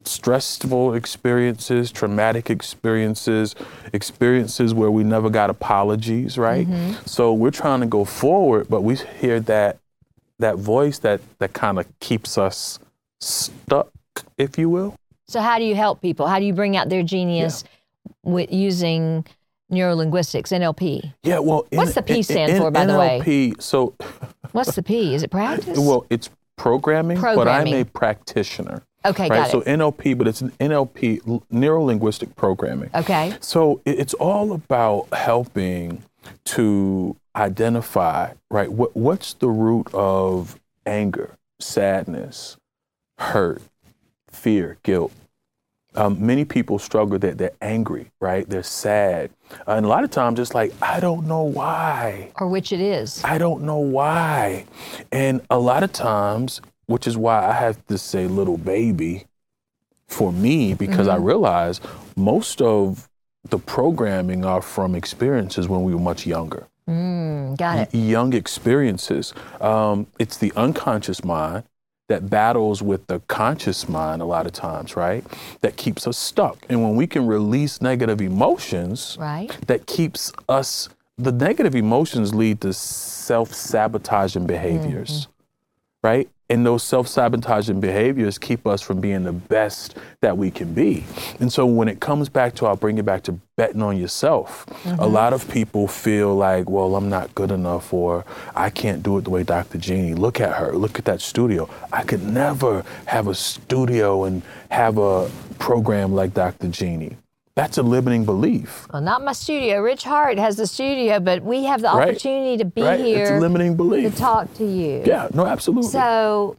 stressful 0.07 0.93
experiences, 0.93 1.91
traumatic 1.91 2.49
experiences, 2.49 3.55
experiences 3.93 4.73
where 4.73 4.91
we 4.91 5.03
never 5.03 5.29
got 5.29 5.49
apologies, 5.49 6.37
right? 6.37 6.67
Mm-hmm. 6.67 7.05
So 7.05 7.33
we're 7.33 7.51
trying 7.51 7.81
to 7.81 7.85
go 7.87 8.05
forward, 8.05 8.67
but 8.69 8.81
we 8.81 8.95
hear 8.95 9.39
that 9.41 9.77
that 10.39 10.57
voice 10.57 10.99
that 10.99 11.21
that 11.39 11.53
kind 11.53 11.79
of 11.79 11.87
keeps 11.99 12.37
us 12.37 12.79
stuck, 13.19 13.91
if 14.37 14.57
you 14.57 14.69
will. 14.69 14.95
So 15.27 15.41
how 15.41 15.57
do 15.57 15.63
you 15.63 15.75
help 15.75 16.01
people? 16.01 16.27
How 16.27 16.39
do 16.39 16.45
you 16.45 16.53
bring 16.53 16.75
out 16.75 16.89
their 16.89 17.03
genius 17.03 17.63
with 18.23 18.51
using 18.51 19.25
neurolinguistics, 19.71 20.49
NLP? 20.51 21.13
Yeah, 21.23 21.39
well, 21.39 21.65
What's 21.71 21.93
the 21.93 22.03
P 22.03 22.21
stand 22.21 22.57
for, 22.57 22.71
by 22.71 22.85
the 22.85 22.97
way? 22.97 23.21
NLP, 23.23 23.61
so 23.61 23.95
What's 24.51 24.75
the 24.75 24.83
P? 24.83 25.15
Is 25.15 25.23
it 25.23 25.31
practice? 25.31 25.77
well, 25.79 26.05
it's 26.09 26.29
programming, 26.57 27.19
but 27.19 27.47
I'm 27.47 27.67
a 27.67 27.83
practitioner. 27.83 28.83
okay, 29.05 29.23
right? 29.29 29.37
got 29.37 29.51
So 29.51 29.61
it. 29.61 29.67
NLP, 29.67 30.17
but 30.17 30.27
it's 30.27 30.41
an 30.41 30.51
NLP, 30.59 31.41
neuro 31.51 31.83
linguistic 31.83 32.35
programming. 32.35 32.89
Okay. 32.93 33.35
So 33.39 33.81
it's 33.85 34.13
all 34.15 34.53
about 34.53 35.07
helping 35.13 36.03
to 36.45 37.15
identify, 37.35 38.33
right? 38.49 38.71
What, 38.71 38.95
what's 38.95 39.33
the 39.33 39.49
root 39.49 39.87
of 39.93 40.59
anger, 40.85 41.37
sadness, 41.59 42.57
hurt, 43.17 43.61
fear, 44.29 44.77
guilt? 44.83 45.11
Um, 45.95 46.25
many 46.25 46.45
people 46.45 46.79
struggle 46.79 47.19
that 47.19 47.38
they're 47.38 47.51
angry, 47.62 48.12
right? 48.19 48.49
They're 48.49 48.63
sad. 48.63 49.32
and 49.67 49.86
a 49.86 49.89
lot 49.89 50.03
of 50.03 50.10
times 50.12 50.39
it's 50.39 50.53
like, 50.53 50.73
I 50.82 50.99
don't 50.99 51.27
know 51.27 51.43
why. 51.43 52.32
Or 52.39 52.47
which 52.47 52.71
it 52.71 52.82
is. 52.82 53.23
I 53.23 53.38
don't 53.38 53.63
know 53.63 53.77
why. 53.77 54.65
And 55.12 55.41
a 55.49 55.60
lot 55.60 55.84
of 55.84 55.91
times, 55.93 56.62
which 56.88 57.06
is 57.08 57.15
why 57.17 57.47
I 57.47 57.53
have 57.53 57.86
to 57.88 57.97
say 57.97 58.27
little 58.27 58.58
baby 58.58 59.25
for 60.08 60.32
me, 60.32 60.73
because 60.73 61.08
I 61.08 61.15
realize 61.17 61.79
most 62.15 62.62
of 62.62 63.10
the 63.49 63.60
programming 63.60 64.45
are 64.45 64.62
from 64.62 64.95
experiences 64.95 65.67
when 65.67 65.84
we 65.84 65.93
were 65.93 65.99
much 66.01 66.25
younger. 66.25 66.67
Mm, 66.88 67.58
got 67.58 67.79
it. 67.79 67.95
Young 67.95 68.34
experiences. 68.34 69.34
Um, 69.62 70.08
it's 70.19 70.38
the 70.38 70.51
unconscious 70.56 71.23
mind 71.23 71.63
that 72.09 72.29
battles 72.29 72.81
with 72.81 73.07
the 73.07 73.19
conscious 73.21 73.87
mind 73.87 74.21
a 74.21 74.25
lot 74.25 74.45
of 74.45 74.51
times, 74.51 74.95
right? 74.95 75.23
That 75.61 75.77
keeps 75.77 76.05
us 76.05 76.17
stuck. 76.17 76.65
And 76.69 76.83
when 76.83 76.95
we 76.95 77.07
can 77.07 77.25
release 77.25 77.81
negative 77.81 78.21
emotions, 78.21 79.17
Right. 79.19 79.49
that 79.67 79.87
keeps 79.87 80.31
us 80.49 80.89
the 81.17 81.31
negative 81.31 81.75
emotions 81.75 82.33
lead 82.33 82.61
to 82.61 82.73
self-sabotaging 82.73 84.47
behaviors 84.47 85.21
mm-hmm. 85.21 86.07
right 86.07 86.29
and 86.49 86.65
those 86.65 86.84
self-sabotaging 86.84 87.79
behaviors 87.79 88.38
keep 88.38 88.67
us 88.67 88.82
from 88.82 88.99
being 88.99 89.23
the 89.23 89.32
best 89.32 89.97
that 90.21 90.38
we 90.38 90.51
can 90.51 90.73
be. 90.73 91.03
And 91.39 91.51
so 91.51 91.65
when 91.65 91.88
it 91.88 91.99
comes 91.99 92.29
back 92.29 92.53
to, 92.56 92.65
I'll 92.65 92.75
bring 92.75 92.97
it 92.97 93.06
back 93.06 93.23
to 93.23 93.39
betting 93.56 93.82
on 93.82 93.97
yourself. 93.97 94.65
Mm-hmm. 94.65 94.99
A 94.99 95.08
lot 95.08 95.34
of 95.34 95.49
people 95.49 95.88
feel 95.88 96.36
like, 96.36 96.69
well, 96.69 96.95
I'm 96.95 97.10
not 97.10 97.34
good 97.34 97.51
enough, 97.51 97.93
or 97.93 98.25
I 98.56 98.69
can't 98.69 99.01
do 99.01 99.17
it 99.17 99.23
the 99.23 99.29
way 99.29 99.43
Dr. 99.43 99.77
Genie. 99.77 100.13
Look 100.15 100.41
at 100.41 100.56
her. 100.58 100.73
Look 100.73 100.99
at 100.99 101.06
that 101.06 101.21
studio. 101.21 101.69
I 101.91 102.03
could 102.03 102.23
never 102.23 102.84
have 103.06 103.27
a 103.27 103.36
studio 103.36 104.25
and 104.25 104.41
have 104.69 104.97
a 104.97 105.32
program 105.60 106.13
like 106.13 106.34
Dr. 106.34 106.67
Genie. 106.67 107.17
That's 107.55 107.77
a 107.77 107.83
limiting 107.83 108.25
belief. 108.25 108.87
Well, 108.91 109.01
not 109.01 109.23
my 109.23 109.33
studio. 109.33 109.81
Rich 109.81 110.03
Hart 110.03 110.39
has 110.39 110.55
the 110.55 110.65
studio, 110.65 111.19
but 111.19 111.43
we 111.43 111.65
have 111.65 111.81
the 111.81 111.89
right. 111.89 112.09
opportunity 112.09 112.57
to 112.57 112.65
be 112.65 112.81
right. 112.81 112.99
here. 112.99 113.21
It's 113.21 113.31
a 113.31 113.39
limiting 113.39 113.75
belief. 113.75 114.11
To 114.11 114.17
talk 114.19 114.53
to 114.55 114.65
you. 114.65 115.03
Yeah, 115.05 115.27
no, 115.33 115.45
absolutely. 115.45 115.91
So, 115.91 116.57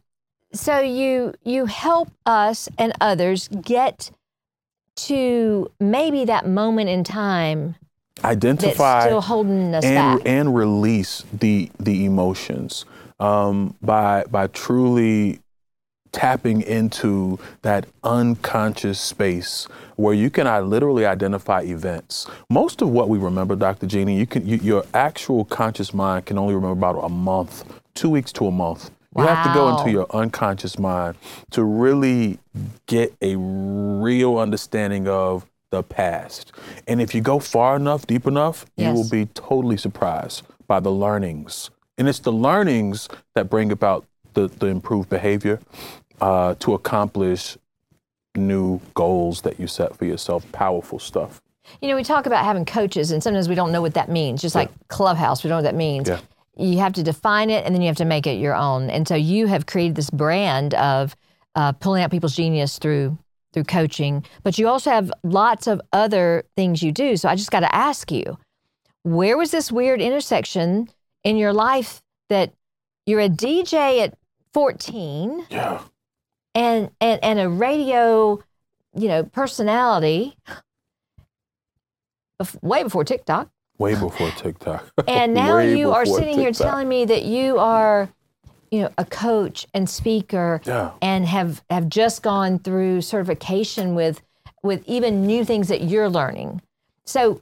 so 0.53 0.79
you 0.79 1.33
you 1.43 1.65
help 1.65 2.11
us 2.25 2.69
and 2.77 2.93
others 3.01 3.49
get 3.49 4.11
to 4.95 5.69
maybe 5.81 6.23
that 6.25 6.47
moment 6.47 6.89
in 6.89 7.03
time 7.03 7.75
identify 8.23 9.05
still 9.05 9.19
holding 9.19 9.75
us 9.75 9.83
and, 9.83 10.19
back 10.19 10.27
and 10.27 10.55
release 10.55 11.25
the 11.33 11.69
the 11.79 12.05
emotions 12.05 12.85
um, 13.19 13.75
by 13.81 14.23
by 14.31 14.47
truly 14.47 15.39
tapping 16.13 16.61
into 16.61 17.37
that 17.61 17.85
unconscious 18.03 18.99
space 18.99 19.67
where 19.95 20.13
you 20.13 20.29
can 20.29 20.47
I 20.47 20.59
literally 20.59 21.05
identify 21.05 21.61
events. 21.61 22.27
Most 22.49 22.81
of 22.81 22.89
what 22.89 23.09
we 23.09 23.17
remember, 23.17 23.55
Dr. 23.55 23.87
Genie, 23.87 24.17
you 24.17 24.27
can 24.27 24.47
you, 24.47 24.57
your 24.57 24.85
actual 24.93 25.45
conscious 25.45 25.93
mind 25.93 26.25
can 26.25 26.37
only 26.37 26.55
remember 26.55 26.77
about 26.77 26.99
a 26.99 27.09
month, 27.09 27.63
two 27.93 28.09
weeks 28.09 28.31
to 28.33 28.47
a 28.47 28.51
month. 28.51 28.91
Wow. 29.13 29.23
You 29.23 29.29
have 29.29 29.47
to 29.47 29.53
go 29.53 29.77
into 29.77 29.91
your 29.91 30.07
unconscious 30.13 30.77
mind 30.77 31.15
to 31.51 31.63
really 31.63 32.37
get 32.85 33.15
a 33.21 33.37
real 33.37 34.37
understanding 34.37 35.07
of 35.07 35.45
the 35.69 35.83
past. 35.83 36.51
And 36.87 37.01
if 37.01 37.15
you 37.15 37.21
go 37.21 37.39
far 37.39 37.77
enough, 37.77 38.05
deep 38.07 38.27
enough, 38.27 38.65
yes. 38.75 38.87
you 38.87 38.93
will 38.93 39.09
be 39.09 39.25
totally 39.33 39.77
surprised 39.77 40.43
by 40.67 40.79
the 40.81 40.91
learnings. 40.91 41.69
And 41.97 42.09
it's 42.09 42.19
the 42.19 42.31
learnings 42.31 43.07
that 43.35 43.49
bring 43.49 43.71
about 43.71 44.05
the, 44.33 44.47
the 44.47 44.67
improved 44.67 45.09
behavior 45.09 45.59
uh, 46.19 46.55
to 46.59 46.73
accomplish 46.73 47.57
new 48.37 48.79
goals 48.93 49.41
that 49.41 49.59
you 49.59 49.67
set 49.67 49.95
for 49.95 50.05
yourself, 50.05 50.49
powerful 50.51 50.99
stuff. 50.99 51.41
You 51.81 51.87
know, 51.89 51.95
we 51.95 52.03
talk 52.03 52.25
about 52.25 52.45
having 52.45 52.65
coaches, 52.65 53.11
and 53.11 53.21
sometimes 53.23 53.49
we 53.49 53.55
don't 53.55 53.71
know 53.71 53.81
what 53.81 53.95
that 53.95 54.09
means, 54.09 54.41
just 54.41 54.55
Yeah. 54.55 54.61
like 54.61 54.71
Clubhouse, 54.87 55.43
we 55.43 55.47
don't 55.49 55.57
know 55.57 55.63
what 55.63 55.71
that 55.71 55.75
means. 55.77 56.07
Yeah. 56.09 56.19
You 56.57 56.77
have 56.79 56.93
to 56.93 57.03
define 57.03 57.49
it, 57.49 57.65
and 57.65 57.73
then 57.73 57.81
you 57.81 57.87
have 57.87 57.97
to 57.97 58.05
make 58.05 58.27
it 58.27 58.39
your 58.39 58.55
own. 58.55 58.89
And 58.89 59.07
so 59.07 59.15
you 59.15 59.47
have 59.47 59.65
created 59.65 59.95
this 59.95 60.09
brand 60.09 60.73
of 60.75 61.15
uh, 61.55 61.71
pulling 61.73 62.03
out 62.03 62.11
people's 62.11 62.35
genius 62.35 62.77
through 62.79 63.17
through 63.53 63.63
coaching, 63.63 64.25
but 64.43 64.57
you 64.57 64.67
also 64.67 64.89
have 64.91 65.09
lots 65.23 65.65
of 65.65 65.79
other 65.93 66.43
things 66.57 66.83
you 66.83 66.91
do. 66.91 67.15
So 67.15 67.29
I 67.29 67.35
just 67.35 67.51
got 67.51 67.61
to 67.61 67.73
ask 67.73 68.11
you, 68.11 68.37
where 69.03 69.37
was 69.37 69.51
this 69.51 69.71
weird 69.71 70.01
intersection 70.01 70.89
in 71.23 71.37
your 71.37 71.53
life 71.53 72.01
that 72.27 72.51
you're 73.05 73.21
a 73.21 73.29
DJ 73.29 74.01
at 74.03 74.13
14 74.53 75.45
Yeah. 75.49 75.79
And 76.55 76.89
and 76.99 77.23
and 77.23 77.39
a 77.39 77.49
radio, 77.49 78.41
you 78.95 79.07
know, 79.07 79.23
personality 79.23 80.35
way 82.61 82.83
before 82.83 83.03
TikTok. 83.03 83.49
Way 83.77 83.95
before 83.95 84.31
TikTok. 84.31 84.89
And 85.07 85.33
now 85.33 85.57
Way 85.57 85.77
you 85.77 85.91
are 85.91 86.05
sitting 86.05 86.37
here 86.39 86.51
telling 86.51 86.87
me 86.87 87.05
that 87.05 87.23
you 87.23 87.57
are, 87.59 88.09
you 88.71 88.81
know, 88.81 88.89
a 88.97 89.05
coach 89.05 89.67
and 89.73 89.89
speaker 89.89 90.61
Yeah. 90.65 90.91
and 91.01 91.25
have 91.25 91.61
have 91.69 91.89
just 91.89 92.23
gone 92.23 92.59
through 92.59 93.01
certification 93.01 93.93
with 93.95 94.21
with 94.63 94.83
even 94.87 95.27
new 95.27 95.45
things 95.45 95.67
that 95.67 95.83
you're 95.83 96.09
learning. 96.09 96.61
So 97.05 97.41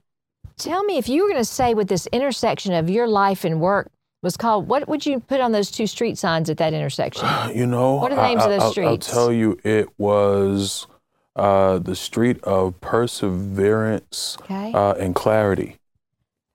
tell 0.58 0.84
me 0.84 0.98
if 0.98 1.08
you 1.08 1.24
were 1.24 1.30
going 1.30 1.42
to 1.42 1.46
say 1.46 1.74
what 1.74 1.88
this 1.88 2.08
intersection 2.08 2.74
of 2.74 2.90
your 2.90 3.08
life 3.08 3.46
and 3.46 3.62
work 3.62 3.90
was 4.24 4.38
called, 4.38 4.68
what 4.68 4.88
would 4.88 5.06
you 5.06 5.20
put 5.20 5.40
on 5.42 5.52
those 5.52 5.70
two 5.70 5.86
street 5.86 6.18
signs 6.18 6.50
at 6.50 6.58
that 6.58 6.74
intersection? 6.74 7.28
You 7.56 7.68
know, 7.68 7.96
What 7.96 8.12
are 8.12 8.16
the 8.16 8.24
names 8.28 8.42
I, 8.42 8.46
of 8.46 8.52
those 8.52 8.62
I'll- 8.64 8.72
streets? 8.72 9.10
I'll 9.10 9.14
tell 9.16 9.32
you, 9.34 9.60
it 9.64 9.90
was 10.00 10.88
uh, 11.36 11.80
the 11.80 11.96
street 11.96 12.42
of 12.44 12.80
perseverance 12.82 14.38
Okay. 14.42 14.72
uh, 14.74 14.94
and 14.94 15.14
clarity. 15.14 15.78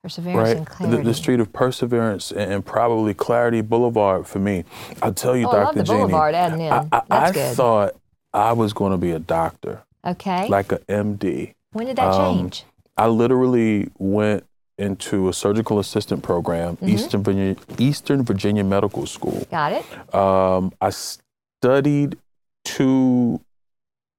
Perseverance 0.01 0.47
right? 0.47 0.57
and 0.57 0.65
The, 0.65 0.71
clarity. 0.71 1.03
the 1.03 1.13
street 1.13 1.39
of 1.41 1.51
perseverance 1.53 2.31
and, 2.31 2.51
and 2.53 2.65
probably 2.65 3.13
Clarity 3.13 3.61
Boulevard 3.61 4.27
for 4.27 4.39
me. 4.39 4.63
I'll 5.01 5.13
tell 5.13 5.35
you, 5.35 5.45
Oh, 5.47 5.49
I 5.51 5.53
Dr. 5.53 5.65
love 5.65 5.75
the 5.75 5.83
Genie, 5.83 5.97
boulevard 5.99 6.35
adding 6.35 6.61
in. 6.61 6.71
I, 6.71 6.87
I, 6.91 7.03
I 7.11 7.31
thought 7.31 7.95
I 8.33 8.53
was 8.53 8.71
going 8.73 8.91
to 8.93 8.97
be 8.97 9.11
a 9.11 9.19
doctor, 9.19 9.83
okay. 10.05 10.47
like 10.47 10.71
a 10.71 10.77
MD. 10.87 11.53
when 11.73 11.87
did 11.87 11.97
that 11.97 12.13
um, 12.13 12.37
change? 12.37 12.63
I 12.97 13.07
literally 13.07 13.89
went 13.97 14.45
into 14.79 15.29
a 15.29 15.33
surgical 15.33 15.77
assistant 15.79 16.23
program, 16.23 16.77
Mm-hmm. 16.77 16.89
Eastern 16.89 17.23
Virginia, 17.23 17.55
Eastern 17.77 18.23
Virginia 18.23 18.63
Medical 18.63 19.05
School. 19.05 19.45
Got 19.51 19.73
it. 19.73 20.15
Um, 20.15 20.71
I 20.81 20.89
studied 20.91 22.17
two 22.65 23.41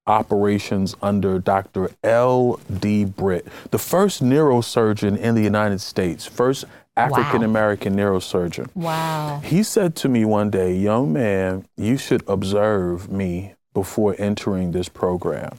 operations 0.07 0.95
under 1.01 1.39
Dr. 1.39 1.91
L.D. 2.03 3.05
Britt, 3.05 3.47
the 3.71 3.77
first 3.77 4.23
neurosurgeon 4.23 5.17
in 5.17 5.35
the 5.35 5.41
United 5.43 5.79
States, 5.81 6.25
first 6.25 6.65
African 6.97 7.43
American 7.43 7.95
neurosurgeon. 7.95 8.69
Wow. 8.75 9.41
He 9.43 9.63
said 9.63 9.95
to 9.97 10.09
me 10.09 10.25
one 10.25 10.49
day, 10.49 10.75
Young 10.75 11.13
man, 11.13 11.65
you 11.77 11.97
should 11.97 12.23
observe 12.27 13.09
me 13.11 13.53
before 13.73 14.15
entering 14.19 14.71
this 14.71 14.89
program. 14.89 15.57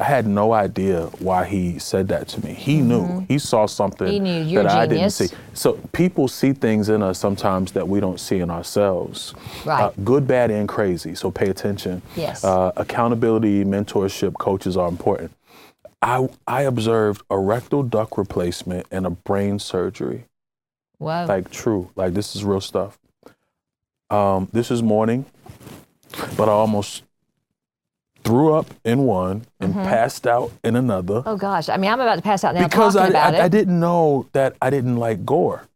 I 0.00 0.04
had 0.04 0.26
no 0.26 0.52
idea 0.52 1.06
why 1.18 1.44
he 1.44 1.78
said 1.78 2.08
that 2.08 2.28
to 2.28 2.44
me. 2.44 2.54
He 2.54 2.80
knew. 2.80 3.24
He 3.28 3.38
saw 3.38 3.66
something 3.66 3.94
Mm-hmm. 4.24 4.48
He 4.48 4.54
that 4.56 4.66
a 4.66 4.72
I 4.72 4.86
didn't 4.86 5.10
see. 5.10 5.28
So 5.52 5.74
people 5.92 6.28
see 6.28 6.52
things 6.52 6.88
in 6.88 7.02
us 7.02 7.18
sometimes 7.18 7.72
that 7.72 7.86
we 7.88 8.00
don't 8.00 8.20
see 8.20 8.38
in 8.38 8.50
ourselves. 8.50 9.34
Right. 9.64 9.84
Uh, 9.84 9.92
good, 10.02 10.26
bad, 10.26 10.50
and 10.50 10.68
crazy. 10.68 11.14
So 11.14 11.30
pay 11.30 11.48
attention. 11.50 12.02
Yes. 12.16 12.44
Uh, 12.44 12.72
accountability, 12.76 13.64
mentorship, 13.64 14.34
coaches 14.34 14.76
are 14.76 14.88
important. 14.88 15.32
I, 16.02 16.28
I 16.46 16.62
observed 16.62 17.22
a 17.30 17.38
rectal 17.38 17.82
duct 17.82 18.18
replacement 18.18 18.86
and 18.90 19.06
a 19.06 19.10
brain 19.10 19.58
surgery. 19.58 20.26
Wow. 20.98 21.26
Like 21.26 21.50
true. 21.50 21.90
Like 21.96 22.14
this 22.14 22.36
is 22.36 22.44
real 22.44 22.60
stuff. 22.60 22.98
Um, 24.10 24.48
this 24.52 24.70
is 24.70 24.82
morning, 24.82 25.24
but 26.36 26.48
I 26.48 26.52
almost 26.52 27.02
threw 28.24 28.54
up 28.54 28.66
in 28.84 29.00
one 29.04 29.44
and 29.60 29.74
passed 29.74 30.26
out 30.26 30.50
in 30.64 30.76
another 30.76 31.22
oh 31.26 31.36
gosh. 31.36 31.68
I 31.68 31.76
mean, 31.76 31.90
I'm 31.90 32.00
about 32.00 32.16
to 32.16 32.22
pass 32.22 32.42
out 32.42 32.54
now 32.54 32.64
because 32.64 32.94
talking 32.94 33.14
I, 33.14 33.18
about 33.28 33.34
I. 33.34 33.44
I 33.44 33.48
didn't 33.48 33.78
know 33.78 34.26
that 34.32 34.56
I 34.60 34.70
didn't 34.70 34.96
like 34.96 35.24
gore. 35.24 35.68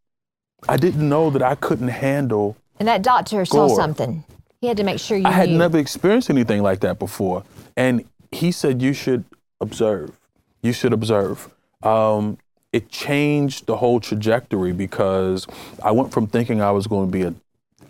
I 0.68 0.76
didn't 0.76 1.08
know 1.08 1.30
that 1.30 1.42
I 1.42 1.54
couldn't 1.54 1.88
handle. 1.88 2.56
and 2.78 2.88
that 2.88 3.02
doctor 3.02 3.44
saw 3.44 3.68
something. 3.68 4.24
He 4.60 4.66
had 4.66 4.76
to 4.78 4.82
make 4.84 4.98
sure 4.98 5.16
you 5.16 5.26
I 5.26 5.30
had 5.30 5.50
knew. 5.50 5.58
never 5.58 5.78
experienced 5.78 6.30
anything 6.30 6.62
like 6.62 6.80
that 6.80 6.98
before, 6.98 7.44
and 7.76 8.04
he 8.32 8.50
said 8.50 8.82
you 8.82 8.92
should 8.92 9.24
observe. 9.60 10.18
You 10.62 10.72
should 10.72 10.92
observe. 10.92 11.54
Um, 11.82 12.38
it 12.72 12.90
changed 12.90 13.66
the 13.66 13.76
whole 13.76 14.00
trajectory 14.00 14.72
because 14.72 15.46
I 15.82 15.92
went 15.92 16.12
from 16.12 16.26
thinking 16.26 16.60
I 16.60 16.72
was 16.72 16.86
going 16.86 17.08
to 17.08 17.12
be 17.12 17.22
an 17.22 17.40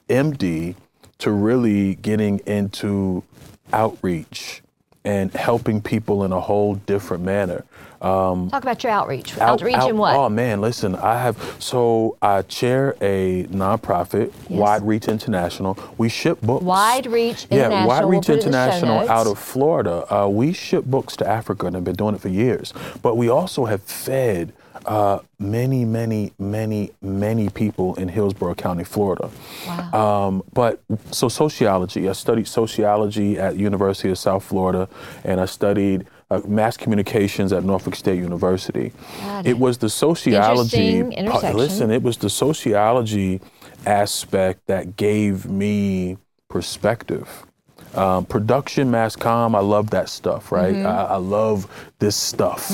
MD 0.08 0.74
to 1.18 1.30
really 1.30 1.94
getting 1.96 2.40
into 2.40 3.24
outreach 3.72 4.62
and 5.04 5.32
helping 5.32 5.80
people 5.80 6.24
in 6.24 6.32
a 6.32 6.40
whole 6.40 6.74
different 6.74 7.22
manner. 7.24 7.64
Um, 8.02 8.48
Talk 8.50 8.62
about 8.62 8.84
your 8.84 8.92
outreach. 8.92 9.36
out- 9.38 9.48
outreach 9.60 9.74
out- 9.76 9.90
in 9.90 9.96
what? 9.96 10.14
Oh 10.14 10.28
man, 10.28 10.60
listen, 10.60 10.94
I 10.94 11.18
have 11.20 11.56
so 11.58 12.16
I 12.22 12.42
chair 12.42 12.94
a 13.00 13.44
nonprofit, 13.50 14.30
Yes. 14.48 14.58
Wide 14.60 14.86
Reach 14.86 15.08
International. 15.08 15.76
We 15.96 16.08
ship 16.08 16.40
books. 16.40 16.62
Wide 16.64 17.06
Reach 17.08 17.46
Yeah, 17.50 17.56
International. 17.66 17.78
Yeah, 17.80 17.86
Wide 17.86 18.04
We'll 18.04 18.08
Reach 18.20 18.28
in 18.28 18.38
International 18.38 19.08
out 19.10 19.26
of 19.26 19.38
Florida. 19.38 20.14
Uh, 20.14 20.28
we 20.28 20.52
ship 20.52 20.84
books 20.84 21.16
to 21.16 21.28
Africa 21.28 21.66
and 21.66 21.74
have 21.74 21.84
been 21.84 21.96
doing 21.96 22.14
it 22.14 22.20
for 22.20 22.28
years. 22.28 22.72
But 23.02 23.16
we 23.16 23.28
also 23.28 23.64
have 23.64 23.82
fed 23.82 24.52
uh, 24.86 25.20
many, 25.38 25.84
many, 25.84 26.32
many, 26.38 26.90
many 27.00 27.48
people 27.50 27.94
in 27.96 28.08
Hillsborough 28.08 28.54
County, 28.54 28.84
Florida. 28.84 29.30
Wow. 29.66 29.92
Um, 30.28 30.42
but 30.52 30.80
so 31.10 31.28
sociology, 31.28 32.08
I 32.08 32.12
studied 32.12 32.46
sociology 32.48 33.38
at 33.38 33.56
University 33.56 34.10
of 34.10 34.18
South 34.18 34.44
Florida, 34.44 34.88
and 35.24 35.40
I 35.40 35.46
studied 35.46 36.06
uh, 36.30 36.40
mass 36.46 36.76
communications 36.76 37.52
at 37.52 37.64
Norfolk 37.64 37.94
State 37.94 38.18
University. 38.18 38.92
Got 39.20 39.46
It 39.46 39.50
it. 39.50 39.58
was 39.58 39.78
the 39.78 39.88
sociology. 39.88 40.98
Intersection. 40.98 41.56
Listen, 41.56 41.90
it 41.90 42.02
was 42.02 42.18
the 42.18 42.30
sociology 42.30 43.40
aspect 43.86 44.66
that 44.66 44.96
gave 44.96 45.46
me 45.46 46.18
perspective. 46.48 47.46
Um, 47.94 48.26
production, 48.26 48.90
mass 48.90 49.16
comm, 49.16 49.56
I 49.56 49.60
love 49.60 49.90
that 49.90 50.08
stuff, 50.08 50.52
right? 50.52 50.74
Mm-hmm. 50.74 50.86
I, 50.86 51.14
I 51.14 51.16
love 51.16 51.66
this 51.98 52.16
stuff. 52.16 52.70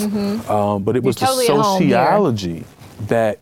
Um, 0.51 0.83
but 0.83 0.97
it 0.97 1.03
was 1.03 1.17
totally 1.17 1.47
the 1.47 1.53
here. 1.53 1.63
sociology 1.63 2.65
that 3.03 3.41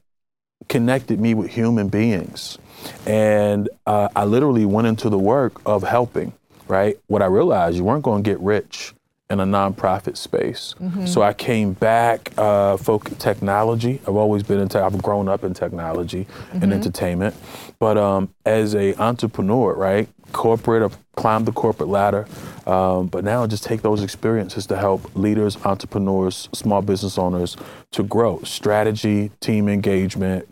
connected 0.68 1.20
me 1.20 1.34
with 1.34 1.50
human 1.50 1.88
beings. 1.88 2.58
And 3.06 3.68
uh, 3.86 4.08
I 4.14 4.24
literally 4.24 4.64
went 4.64 4.86
into 4.86 5.08
the 5.08 5.18
work 5.18 5.60
of 5.66 5.82
helping, 5.82 6.32
right? 6.68 6.98
What 7.06 7.22
I 7.22 7.26
realized, 7.26 7.76
you 7.76 7.84
weren't 7.84 8.02
going 8.02 8.22
to 8.22 8.30
get 8.30 8.40
rich 8.40 8.94
in 9.32 9.40
a 9.40 9.46
nonprofit 9.46 10.16
space. 10.16 10.74
Mm-hmm. 10.78 11.06
So 11.06 11.22
I 11.22 11.32
came 11.32 11.72
back, 11.72 12.32
uh, 12.36 12.76
folk 12.76 13.18
technology. 13.18 14.00
I've 14.06 14.14
always 14.14 14.42
been 14.42 14.60
into, 14.60 14.82
I've 14.82 15.00
grown 15.02 15.26
up 15.26 15.42
in 15.42 15.54
technology 15.54 16.26
mm-hmm. 16.26 16.62
and 16.62 16.72
entertainment. 16.72 17.34
But 17.78 17.96
um, 17.96 18.32
as 18.44 18.74
a 18.74 18.94
entrepreneur, 18.96 19.74
right, 19.74 20.06
corporate, 20.32 20.82
I've 20.82 20.98
climbed 21.16 21.46
the 21.46 21.52
corporate 21.52 21.88
ladder. 21.88 22.26
Um, 22.66 23.06
but 23.06 23.24
now 23.24 23.42
I 23.42 23.46
just 23.46 23.64
take 23.64 23.80
those 23.80 24.02
experiences 24.02 24.66
to 24.66 24.76
help 24.76 25.16
leaders, 25.16 25.56
entrepreneurs, 25.64 26.50
small 26.52 26.82
business 26.82 27.16
owners 27.16 27.56
to 27.92 28.02
grow 28.02 28.40
strategy, 28.42 29.30
team 29.40 29.68
engagement, 29.68 30.46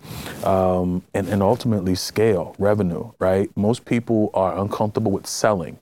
um, 0.44 1.02
and, 1.12 1.28
and 1.28 1.42
ultimately 1.42 1.94
scale 1.94 2.56
revenue, 2.58 3.12
right? 3.18 3.54
Most 3.56 3.84
people 3.84 4.30
are 4.32 4.58
uncomfortable 4.58 5.12
with 5.12 5.26
selling. 5.26 5.78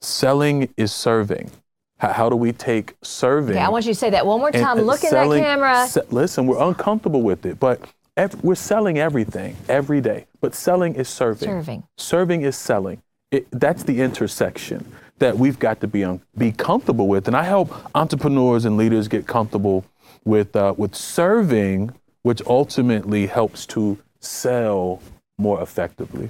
Selling 0.00 0.72
is 0.76 0.92
serving. 0.92 1.50
How, 1.98 2.12
how 2.12 2.28
do 2.28 2.36
we 2.36 2.52
take 2.52 2.94
serving? 3.02 3.56
Okay, 3.56 3.64
I 3.64 3.68
want 3.68 3.84
you 3.84 3.92
to 3.92 3.98
say 3.98 4.10
that 4.10 4.24
one 4.26 4.40
more 4.40 4.52
time. 4.52 4.78
Look 4.80 5.00
selling, 5.00 5.38
in 5.38 5.44
that 5.44 5.50
camera. 5.50 5.86
Se- 5.88 6.02
listen, 6.10 6.46
we're 6.46 6.62
uncomfortable 6.62 7.22
with 7.22 7.44
it, 7.44 7.58
but 7.58 7.80
ev- 8.16 8.42
we're 8.42 8.54
selling 8.54 8.98
everything 8.98 9.56
every 9.68 10.00
day. 10.00 10.26
But 10.40 10.54
selling 10.54 10.94
is 10.94 11.08
serving. 11.08 11.48
Serving. 11.48 11.82
Serving 11.96 12.42
is 12.42 12.56
selling. 12.56 13.02
It, 13.30 13.48
that's 13.50 13.82
the 13.82 14.00
intersection 14.00 14.90
that 15.18 15.36
we've 15.36 15.58
got 15.58 15.80
to 15.80 15.88
be 15.88 16.04
un- 16.04 16.22
be 16.36 16.52
comfortable 16.52 17.08
with, 17.08 17.26
and 17.26 17.36
I 17.36 17.42
help 17.42 17.74
entrepreneurs 17.96 18.64
and 18.64 18.76
leaders 18.76 19.08
get 19.08 19.26
comfortable 19.26 19.84
with 20.24 20.54
uh, 20.54 20.74
with 20.76 20.94
serving, 20.94 21.92
which 22.22 22.40
ultimately 22.46 23.26
helps 23.26 23.66
to 23.66 23.98
sell 24.20 25.02
more 25.36 25.60
effectively. 25.62 26.28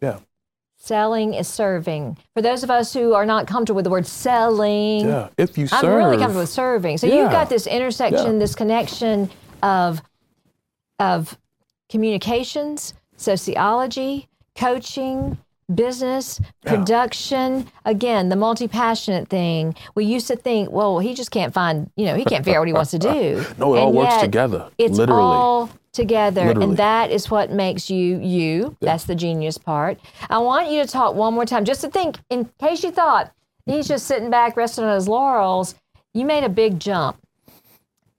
Yeah. 0.00 0.18
Selling 0.82 1.34
is 1.34 1.46
serving. 1.46 2.16
For 2.32 2.40
those 2.40 2.64
of 2.64 2.70
us 2.70 2.94
who 2.94 3.12
are 3.12 3.26
not 3.26 3.46
comfortable 3.46 3.76
with 3.76 3.84
the 3.84 3.90
word 3.90 4.06
selling, 4.06 5.06
yeah. 5.06 5.28
if 5.36 5.58
you 5.58 5.66
serve, 5.66 5.84
I'm 5.84 5.94
really 5.94 6.16
comfortable 6.16 6.40
with 6.40 6.48
serving. 6.48 6.96
So 6.96 7.06
yeah. 7.06 7.16
you've 7.16 7.30
got 7.30 7.50
this 7.50 7.66
intersection, 7.66 8.32
yeah. 8.32 8.38
this 8.38 8.54
connection 8.54 9.30
of 9.62 10.00
of 10.98 11.36
communications, 11.90 12.94
sociology, 13.16 14.28
coaching, 14.56 15.36
business, 15.74 16.40
production. 16.64 17.58
Yeah. 17.58 17.64
Again, 17.84 18.28
the 18.28 18.36
multi 18.36 18.68
passionate 18.68 19.28
thing. 19.28 19.74
We 19.94 20.04
used 20.04 20.26
to 20.28 20.36
think, 20.36 20.70
well, 20.70 20.98
he 20.98 21.14
just 21.14 21.30
can't 21.30 21.54
find, 21.54 21.90
you 21.96 22.06
know, 22.06 22.14
he 22.14 22.24
can't 22.24 22.44
figure 22.44 22.58
out 22.58 22.62
what 22.62 22.68
he 22.68 22.74
wants 22.74 22.90
to 22.92 22.98
do. 22.98 23.44
no, 23.58 23.74
it 23.74 23.78
and 23.78 23.86
all 23.86 23.92
works 23.92 24.16
together. 24.18 24.70
It's 24.78 24.98
literally. 24.98 25.22
all 25.22 25.70
together, 25.92 26.46
literally. 26.46 26.68
and 26.68 26.76
that 26.76 27.10
is 27.10 27.30
what 27.30 27.50
makes 27.50 27.90
you 27.90 28.18
you. 28.20 28.76
Yeah. 28.80 28.92
That's 28.92 29.04
the 29.04 29.14
genius 29.14 29.58
part. 29.58 29.98
I 30.28 30.38
want 30.38 30.70
you 30.70 30.82
to 30.82 30.88
talk 30.88 31.14
one 31.14 31.34
more 31.34 31.46
time, 31.46 31.64
just 31.64 31.80
to 31.82 31.88
think, 31.88 32.18
in 32.30 32.50
case 32.58 32.82
you 32.82 32.90
thought 32.90 33.32
he's 33.66 33.88
just 33.88 34.06
sitting 34.06 34.30
back, 34.30 34.56
resting 34.56 34.84
on 34.84 34.94
his 34.94 35.08
laurels. 35.08 35.74
You 36.12 36.24
made 36.24 36.42
a 36.42 36.48
big 36.48 36.80
jump 36.80 37.19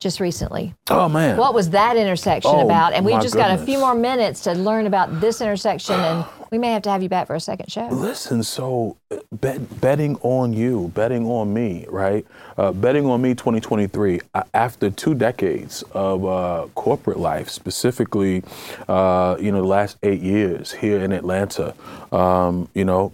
just 0.02 0.20
recently. 0.20 0.74
Oh 0.90 1.08
man. 1.08 1.38
What 1.38 1.54
was 1.54 1.70
that 1.70 1.96
intersection 1.96 2.52
oh, 2.54 2.66
about? 2.66 2.92
And 2.92 3.06
we've 3.06 3.22
just 3.22 3.36
goodness. 3.36 3.60
got 3.60 3.62
a 3.62 3.66
few 3.66 3.78
more 3.78 3.96
minutes 3.96 4.42
to 4.42 4.54
learn 4.54 4.88
about 4.88 5.22
this 5.22 5.40
intersection 5.40 5.96
and 5.96 6.26
we 6.52 6.58
may 6.58 6.74
have 6.74 6.82
to 6.82 6.90
have 6.90 7.02
you 7.02 7.08
back 7.08 7.28
for 7.28 7.36
a 7.36 7.40
second 7.40 7.72
show. 7.72 7.88
Listen, 7.88 8.44
so 8.44 8.98
uh, 9.10 9.18
bet, 9.32 9.80
betting 9.80 10.18
on 10.18 10.52
you, 10.52 10.92
betting 10.96 11.26
on 11.28 11.54
me, 11.54 11.86
right? 11.88 12.26
Uh, 12.58 12.74
betting 12.74 13.06
on 13.06 13.22
me 13.22 13.34
2023, 13.34 14.20
uh, 14.34 14.44
after 14.54 14.90
two 14.90 15.14
decades 15.14 15.84
of 15.94 16.26
uh, 16.26 16.68
corporate 16.76 17.20
life, 17.20 17.48
specifically, 17.48 18.44
uh, 18.90 19.38
you 19.40 19.52
know, 19.52 19.62
the 19.62 19.68
last 19.68 19.98
eight 20.04 20.22
years 20.22 20.74
here 20.74 21.00
in 21.00 21.14
Atlanta, 21.14 21.74
um, 22.12 22.68
you 22.74 22.84
know, 22.84 23.14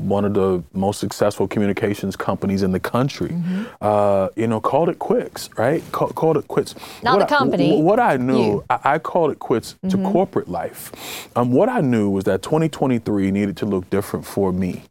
one 0.00 0.24
of 0.24 0.34
the 0.34 0.62
most 0.72 1.00
successful 1.00 1.48
communications 1.48 2.16
companies 2.16 2.62
in 2.62 2.72
the 2.72 2.80
country, 2.80 3.30
mm-hmm. 3.30 3.64
uh, 3.80 4.28
you 4.36 4.46
know, 4.46 4.60
called 4.60 4.88
it 4.88 4.98
quits, 4.98 5.50
right? 5.56 5.82
Call, 5.92 6.08
called 6.08 6.36
it 6.36 6.48
quits. 6.48 6.74
Not 7.02 7.18
what 7.18 7.28
the 7.28 7.34
company. 7.34 7.78
I, 7.78 7.82
what 7.82 8.00
I 8.00 8.16
knew, 8.16 8.64
I, 8.70 8.78
I, 8.84 8.98
called 8.98 9.30
it 9.30 9.38
quits 9.38 9.74
mm-hmm. 9.74 9.88
to 9.88 10.10
corporate 10.10 10.48
life. 10.48 11.28
Um, 11.36 11.52
what 11.52 11.68
I 11.68 11.80
knew 11.80 12.10
was 12.10 12.24
that 12.24 12.42
2023 12.42 13.30
needed 13.30 13.56
to 13.58 13.66
look 13.66 13.88
different 13.90 14.26
for 14.26 14.52
me, 14.52 14.82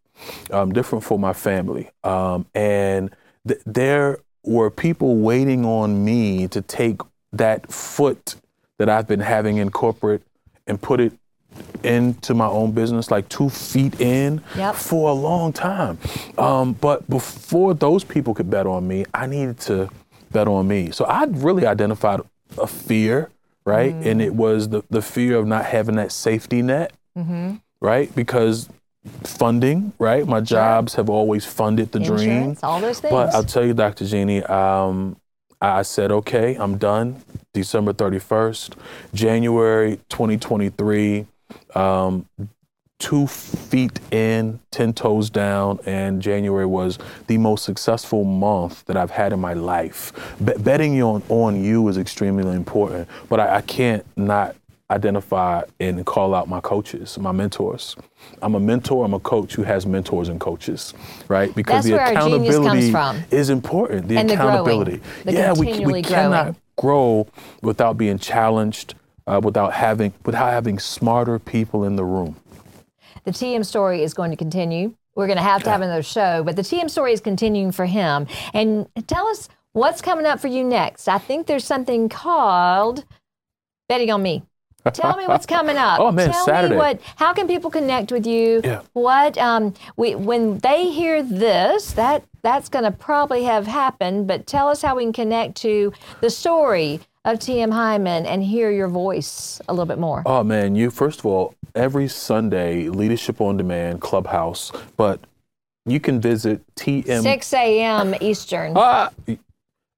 um, 0.52 0.74
different 0.74 1.04
for 1.04 1.18
my 1.18 1.34
family. 1.34 1.90
Um, 2.04 2.46
and 2.54 3.16
th- 3.48 3.62
there 3.66 4.20
were 4.44 4.70
people 4.70 5.18
waiting 5.18 5.66
on 5.66 6.04
me 6.06 6.48
to 6.48 6.62
take 6.62 7.02
that 7.34 7.72
foot 7.72 8.36
that 8.78 8.90
I've 8.90 9.08
been 9.08 9.20
having 9.20 9.58
in 9.58 9.72
corporate 9.72 10.24
and 10.66 10.82
put 10.82 11.00
it 11.00 11.14
into 11.84 12.34
my 12.34 12.48
own 12.48 12.72
business, 12.72 13.12
like 13.12 13.30
two 13.30 13.50
feet 13.50 14.00
in 14.02 14.42
yep. 14.56 14.76
for 14.76 15.10
a 15.10 15.14
long 15.14 15.54
time. 15.54 15.98
Um, 16.38 16.74
but 16.74 17.08
before 17.10 17.74
those 17.74 18.04
people 18.04 18.34
could 18.34 18.50
bet 18.50 18.68
on 18.68 18.88
me, 18.88 19.06
I 19.14 19.26
needed 19.28 19.60
to 19.62 19.90
bet 20.32 20.48
on 20.48 20.68
me. 20.68 20.92
So 20.92 21.06
I 21.06 21.26
really 21.26 21.66
identified 21.66 22.22
a 22.58 22.68
fear, 22.68 23.30
right? 23.66 23.94
Mm. 23.94 24.06
And 24.06 24.22
it 24.22 24.36
was 24.36 24.70
the, 24.70 24.84
the 24.90 25.02
fear 25.02 25.38
of 25.38 25.48
not 25.48 25.66
having 25.66 25.96
that 25.96 26.12
safety 26.12 26.62
net, 26.62 26.94
mm-hmm. 27.18 27.56
right? 27.80 28.14
Because 28.16 28.70
funding, 29.24 29.94
right? 30.00 30.28
My 30.28 30.42
jobs 30.42 30.96
have 30.96 31.10
always 31.10 31.46
funded 31.46 31.92
the 31.92 32.00
Insurance, 32.00 32.24
dream. 32.24 32.58
All 32.64 32.82
those 32.82 33.00
things. 33.00 33.12
But 33.12 33.34
I'll 33.34 33.44
tell 33.44 33.66
you, 33.66 33.74
Dr. 33.74 34.06
Genie, 34.06 34.44
um, 34.44 35.18
I 35.62 35.82
said, 35.84 36.12
okay, 36.12 36.56
I'm 36.56 36.78
done. 36.78 37.24
December 37.54 37.94
31st, 37.94 38.76
January 39.14 40.00
2023 40.10 41.26
um, 41.76 42.28
two 43.00 43.28
feet 43.28 44.00
in, 44.12 44.60
10 44.72 44.94
toes 44.94 45.30
down, 45.30 45.80
and 45.86 46.22
January 46.22 46.66
was 46.66 46.98
the 47.28 47.38
most 47.38 47.64
successful 47.64 48.24
month 48.24 48.86
that 48.86 48.98
I've 48.98 49.12
had 49.12 49.34
in 49.34 49.40
my 49.40 49.54
life. 49.54 50.12
betting 50.40 51.02
on, 51.02 51.22
on 51.30 51.64
you 51.64 51.88
is 51.90 51.98
extremely 51.98 52.56
important, 52.56 53.08
but 53.30 53.40
I, 53.40 53.58
I 53.58 53.62
can't 53.62 54.06
not 54.16 54.56
identify 54.90 55.62
and 55.80 56.06
call 56.06 56.34
out 56.34 56.48
my 56.48 56.62
coaches, 56.62 57.18
my 57.20 57.32
mentors. 57.32 57.96
I'm 58.42 58.56
a 58.56 58.60
mentor, 58.60 59.06
I'm 59.06 59.14
a 59.14 59.20
coach 59.20 59.54
who 59.54 59.64
has 59.64 59.86
mentors 59.86 60.30
and 60.30 60.40
coaches, 60.40 60.94
right? 61.28 61.54
Because 61.54 61.86
That's 61.86 62.14
the 62.14 62.18
accountability 62.18 62.94
is 63.36 63.50
important. 63.50 64.08
The 64.08 64.18
and 64.18 64.32
accountability. 64.32 65.02
The 65.26 65.34
yeah, 65.34 65.54
we, 65.54 65.86
we 65.86 66.02
cannot 66.02 66.56
grow 66.78 67.28
without 67.62 67.98
being 67.98 68.18
challenged, 68.18 68.96
uh, 69.28 69.40
without 69.44 69.74
having 69.74 70.14
without 70.26 70.52
having 70.52 70.80
smarter 70.80 71.38
people 71.38 71.84
in 71.84 71.96
the 71.96 72.04
room. 72.06 72.38
The 73.26 73.32
TM 73.32 73.66
story 73.66 74.04
is 74.04 74.14
going 74.14 74.32
to 74.32 74.38
continue. 74.38 74.96
We're 75.16 75.28
going 75.28 75.38
to 75.38 75.44
have 75.44 75.64
to 75.64 75.70
have 75.70 75.82
another 75.82 76.04
show, 76.04 76.44
but 76.44 76.56
the 76.56 76.62
TM 76.62 76.90
story 76.90 77.12
is 77.12 77.22
continuing 77.22 77.72
for 77.72 77.86
him. 77.86 78.28
And 78.54 78.88
tell 79.08 79.28
us 79.28 79.50
what's 79.74 80.02
coming 80.02 80.26
up 80.26 80.40
for 80.40 80.48
you 80.48 80.64
next. 80.64 81.08
I 81.08 81.18
think 81.18 81.48
there's 81.48 81.66
something 81.66 82.08
called 82.08 83.04
Betting 83.90 84.12
on 84.12 84.22
Me. 84.22 84.44
Tell 84.94 85.18
me 85.18 85.28
what's 85.28 85.46
coming 85.46 85.76
up. 85.76 86.00
Oh 86.08 86.12
man, 86.12 86.32
Tell 86.32 86.46
Saturday. 86.46 86.76
me 86.76 86.78
what. 86.78 87.02
How 87.18 87.34
can 87.34 87.48
people 87.48 87.70
connect 87.70 88.12
with 88.12 88.26
you? 88.26 88.62
Yeah. 88.64 88.82
What? 88.94 89.38
Um. 89.38 89.74
We 89.98 90.16
when 90.16 90.60
they 90.60 90.90
hear 90.92 91.22
this, 91.24 91.92
that 91.94 92.24
that's 92.44 92.70
going 92.70 92.86
to 92.86 92.92
probably 92.92 93.44
have 93.44 93.68
happened. 93.68 94.28
But 94.28 94.48
tell 94.48 94.70
us 94.70 94.82
how 94.82 94.96
we 94.96 95.04
can 95.04 95.14
connect 95.14 95.56
to 95.58 95.92
the 96.22 96.30
story 96.30 97.02
of 97.28 97.40
TM 97.40 97.72
Hyman 97.72 98.26
and 98.26 98.44
hear 98.44 98.72
your 98.72 98.88
voice 98.88 99.62
a 99.68 99.74
little 99.74 99.86
bit 99.86 100.00
more? 100.00 100.24
Oh 100.26 100.44
man, 100.44 100.76
you 100.76 100.90
first 100.90 101.20
of 101.20 101.26
all, 101.26 101.54
every 101.76 102.08
Sunday, 102.08 102.90
Leadership 102.90 103.42
on 103.42 103.58
Demand 103.58 104.02
Clubhouse, 104.02 104.72
but 104.96 105.20
you 105.86 106.00
can 106.00 106.20
visit 106.20 106.64
TM 106.76 107.22
6 107.22 107.54
a.m. 107.54 108.16
Eastern. 108.22 108.74
Ah, 108.76 109.12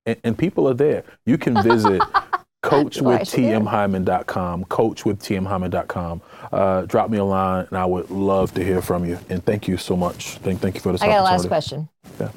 and, 0.06 0.18
and 0.24 0.38
people 0.38 0.68
are 0.68 0.74
there. 0.74 1.04
You 1.26 1.38
can 1.38 1.62
visit 1.62 2.02
coachwithtmhyman.com, 2.64 4.66
coachwithtmhyman.com. 4.66 6.22
Uh, 6.52 6.82
drop 6.82 7.10
me 7.10 7.18
a 7.18 7.24
line, 7.24 7.68
and 7.70 7.78
I 7.78 7.86
would 7.86 8.10
love 8.10 8.54
to 8.56 8.64
hear 8.64 8.82
from 8.82 9.06
you. 9.06 9.20
And 9.30 9.44
thank 9.46 9.68
you 9.68 9.78
so 9.78 9.96
much. 9.96 10.38
Thank, 10.40 10.62
thank 10.62 10.76
you 10.76 10.82
for 10.82 10.92
this. 10.92 11.02
I 11.02 11.08
got 11.08 11.22
a 11.22 11.24
last 11.24 11.48
question. 11.48 11.90
Yeah. 12.20 12.32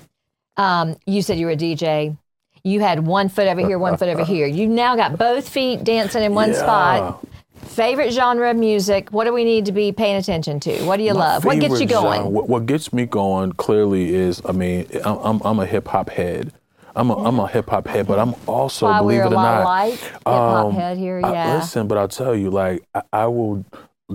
Um, 0.56 0.96
you 1.06 1.22
said 1.22 1.38
you 1.38 1.46
were 1.46 1.52
a 1.52 1.56
DJ 1.56 2.16
you 2.64 2.80
had 2.80 3.06
one 3.06 3.28
foot 3.28 3.48
over 3.48 3.60
here, 3.60 3.78
one 3.78 3.96
foot 3.96 4.08
over 4.08 4.24
here. 4.24 4.46
You 4.46 4.68
now 4.68 4.96
got 4.96 5.18
both 5.18 5.48
feet 5.48 5.84
dancing 5.84 6.22
in 6.22 6.34
one 6.34 6.50
yeah. 6.50 6.58
spot. 6.58 7.26
Favorite 7.56 8.10
genre 8.12 8.50
of 8.50 8.56
music? 8.56 9.10
What 9.10 9.24
do 9.24 9.32
we 9.32 9.44
need 9.44 9.66
to 9.66 9.72
be 9.72 9.92
paying 9.92 10.16
attention 10.16 10.60
to? 10.60 10.84
What 10.84 10.96
do 10.96 11.04
you 11.04 11.14
My 11.14 11.20
love? 11.20 11.44
What 11.44 11.60
gets 11.60 11.80
you 11.80 11.86
going? 11.86 12.32
what, 12.32 12.48
what, 12.48 12.66
gets 12.66 12.92
me 12.92 13.06
going 13.06 13.52
clearly 13.52 14.14
is, 14.14 14.42
I 14.44 14.52
mean, 14.52 14.86
I'm, 15.04 15.18
I'm, 15.18 15.40
I'm 15.44 15.60
a 15.60 15.66
hip 15.66 15.88
hop 15.88 16.10
head. 16.10 16.52
I'm 16.94 17.08
a, 17.10 17.26
am 17.26 17.38
a 17.38 17.46
hip 17.46 17.70
hop 17.70 17.86
head, 17.86 18.06
but 18.06 18.18
I'm 18.18 18.34
also, 18.46 18.86
Why 18.86 18.98
believe 18.98 19.20
it 19.20 19.26
or 19.26 19.30
not, 19.30 19.64
like 19.64 19.98
hip 19.98 20.22
hop 20.26 20.66
um, 20.66 20.74
head 20.74 20.98
here. 20.98 21.20
Yeah. 21.20 21.54
I, 21.54 21.54
listen, 21.56 21.86
but 21.86 21.98
I'll 21.98 22.08
tell 22.08 22.34
you, 22.34 22.50
like, 22.50 22.84
I, 22.94 23.02
I 23.12 23.26
will 23.26 23.64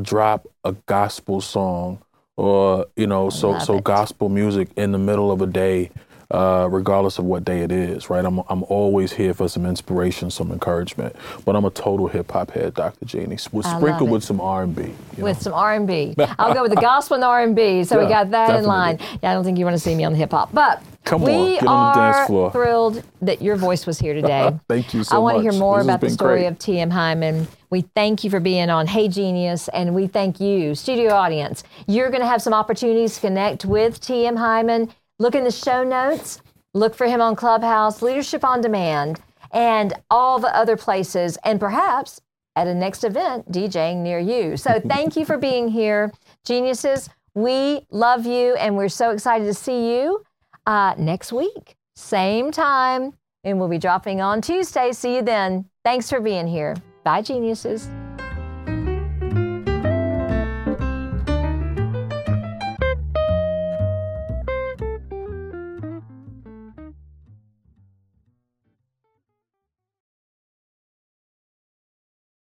drop 0.01 0.47
a 0.63 0.73
gospel 0.85 1.41
song 1.41 1.99
or 2.35 2.85
you 2.95 3.07
know, 3.07 3.29
so 3.29 3.57
so 3.59 3.77
it. 3.77 3.83
gospel 3.83 4.29
music 4.29 4.69
in 4.77 4.91
the 4.91 4.97
middle 4.97 5.31
of 5.31 5.41
a 5.41 5.47
day 5.47 5.89
uh, 6.31 6.67
regardless 6.69 7.19
of 7.19 7.25
what 7.25 7.45
day 7.45 7.61
it 7.61 7.71
is, 7.71 8.09
right? 8.09 8.23
I'm, 8.25 8.39
I'm 8.49 8.63
always 8.63 9.13
here 9.13 9.33
for 9.33 9.47
some 9.47 9.65
inspiration, 9.65 10.29
some 10.29 10.51
encouragement. 10.51 11.15
But 11.45 11.55
I'm 11.55 11.65
a 11.65 11.69
total 11.69 12.07
hip 12.07 12.31
hop 12.31 12.51
head, 12.51 12.73
Dr. 12.73 13.05
Genie, 13.05 13.37
with, 13.51 13.65
sprinkled 13.65 14.09
with 14.09 14.23
some 14.23 14.41
R&B. 14.41 14.93
With 15.17 15.17
know? 15.17 15.33
some 15.33 15.53
R&B. 15.53 16.15
I'll 16.39 16.53
go 16.53 16.63
with 16.63 16.73
the 16.73 16.81
gospel 16.81 17.15
and 17.15 17.23
R&B. 17.23 17.83
So 17.85 17.97
yeah, 17.97 18.03
we 18.03 18.09
got 18.09 18.31
that 18.31 18.47
definitely. 18.47 18.63
in 18.63 18.67
line. 18.67 18.99
Yeah, 19.23 19.31
I 19.31 19.33
don't 19.33 19.43
think 19.43 19.57
you 19.57 19.65
want 19.65 19.75
to 19.75 19.79
see 19.79 19.95
me 19.95 20.03
on 20.03 20.11
the 20.11 20.17
hip 20.17 20.31
hop, 20.31 20.53
but 20.53 20.83
Come 21.05 21.21
we 21.21 21.57
on, 21.59 21.67
are 21.67 22.51
thrilled 22.51 23.01
that 23.21 23.41
your 23.41 23.55
voice 23.55 23.85
was 23.85 23.97
here 23.97 24.13
today. 24.13 24.59
thank 24.67 24.93
you 24.93 25.05
so 25.05 25.15
I 25.15 25.19
want 25.19 25.37
to 25.37 25.41
hear 25.41 25.53
more 25.53 25.77
this 25.77 25.85
about 25.85 26.01
the 26.01 26.09
story 26.09 26.41
great. 26.41 26.47
of 26.47 26.59
T.M. 26.59 26.89
Hyman. 26.89 27.47
We 27.69 27.81
thank 27.81 28.25
you 28.25 28.29
for 28.29 28.41
being 28.41 28.69
on 28.69 28.87
Hey 28.87 29.07
Genieus, 29.07 29.69
and 29.73 29.95
we 29.95 30.07
thank 30.07 30.41
you, 30.41 30.75
studio 30.75 31.13
audience. 31.13 31.63
You're 31.87 32.09
going 32.09 32.21
to 32.21 32.27
have 32.27 32.41
some 32.41 32.53
opportunities 32.53 33.15
to 33.15 33.21
connect 33.21 33.63
with 33.63 34.01
T.M. 34.01 34.35
Hyman. 34.35 34.89
Look 35.19 35.35
in 35.35 35.43
the 35.43 35.51
show 35.51 35.83
notes. 35.83 36.41
Look 36.73 36.93
for 36.93 37.07
him 37.07 37.21
on 37.21 37.35
Clubhouse, 37.35 38.01
Leadership 38.01 38.43
on 38.43 38.61
Demand, 38.61 39.19
and 39.51 39.93
all 40.11 40.37
the 40.39 40.55
other 40.55 40.77
places, 40.77 41.37
and 41.43 41.59
perhaps 41.59 42.21
at 42.55 42.67
a 42.67 42.73
next 42.73 43.03
event 43.03 43.51
DJing 43.51 43.97
near 43.97 44.19
you. 44.19 44.57
So 44.57 44.79
thank 44.87 45.15
you 45.15 45.25
for 45.25 45.37
being 45.37 45.69
here, 45.69 46.11
geniuses. 46.45 47.09
We 47.33 47.81
love 47.89 48.25
you, 48.25 48.55
and 48.55 48.77
we're 48.77 48.89
so 48.89 49.11
excited 49.11 49.45
to 49.45 49.53
see 49.53 49.95
you 49.95 50.23
uh, 50.65 50.93
next 50.97 51.31
week, 51.33 51.75
same 51.95 52.51
time, 52.51 53.13
and 53.43 53.59
we'll 53.59 53.69
be 53.69 53.77
dropping 53.77 54.21
on 54.21 54.41
Tuesday. 54.41 54.91
See 54.91 55.15
you 55.15 55.21
then. 55.23 55.65
Thanks 55.83 56.09
for 56.09 56.19
being 56.19 56.47
here. 56.47 56.75
Bye, 57.03 57.21
geniuses. 57.21 57.89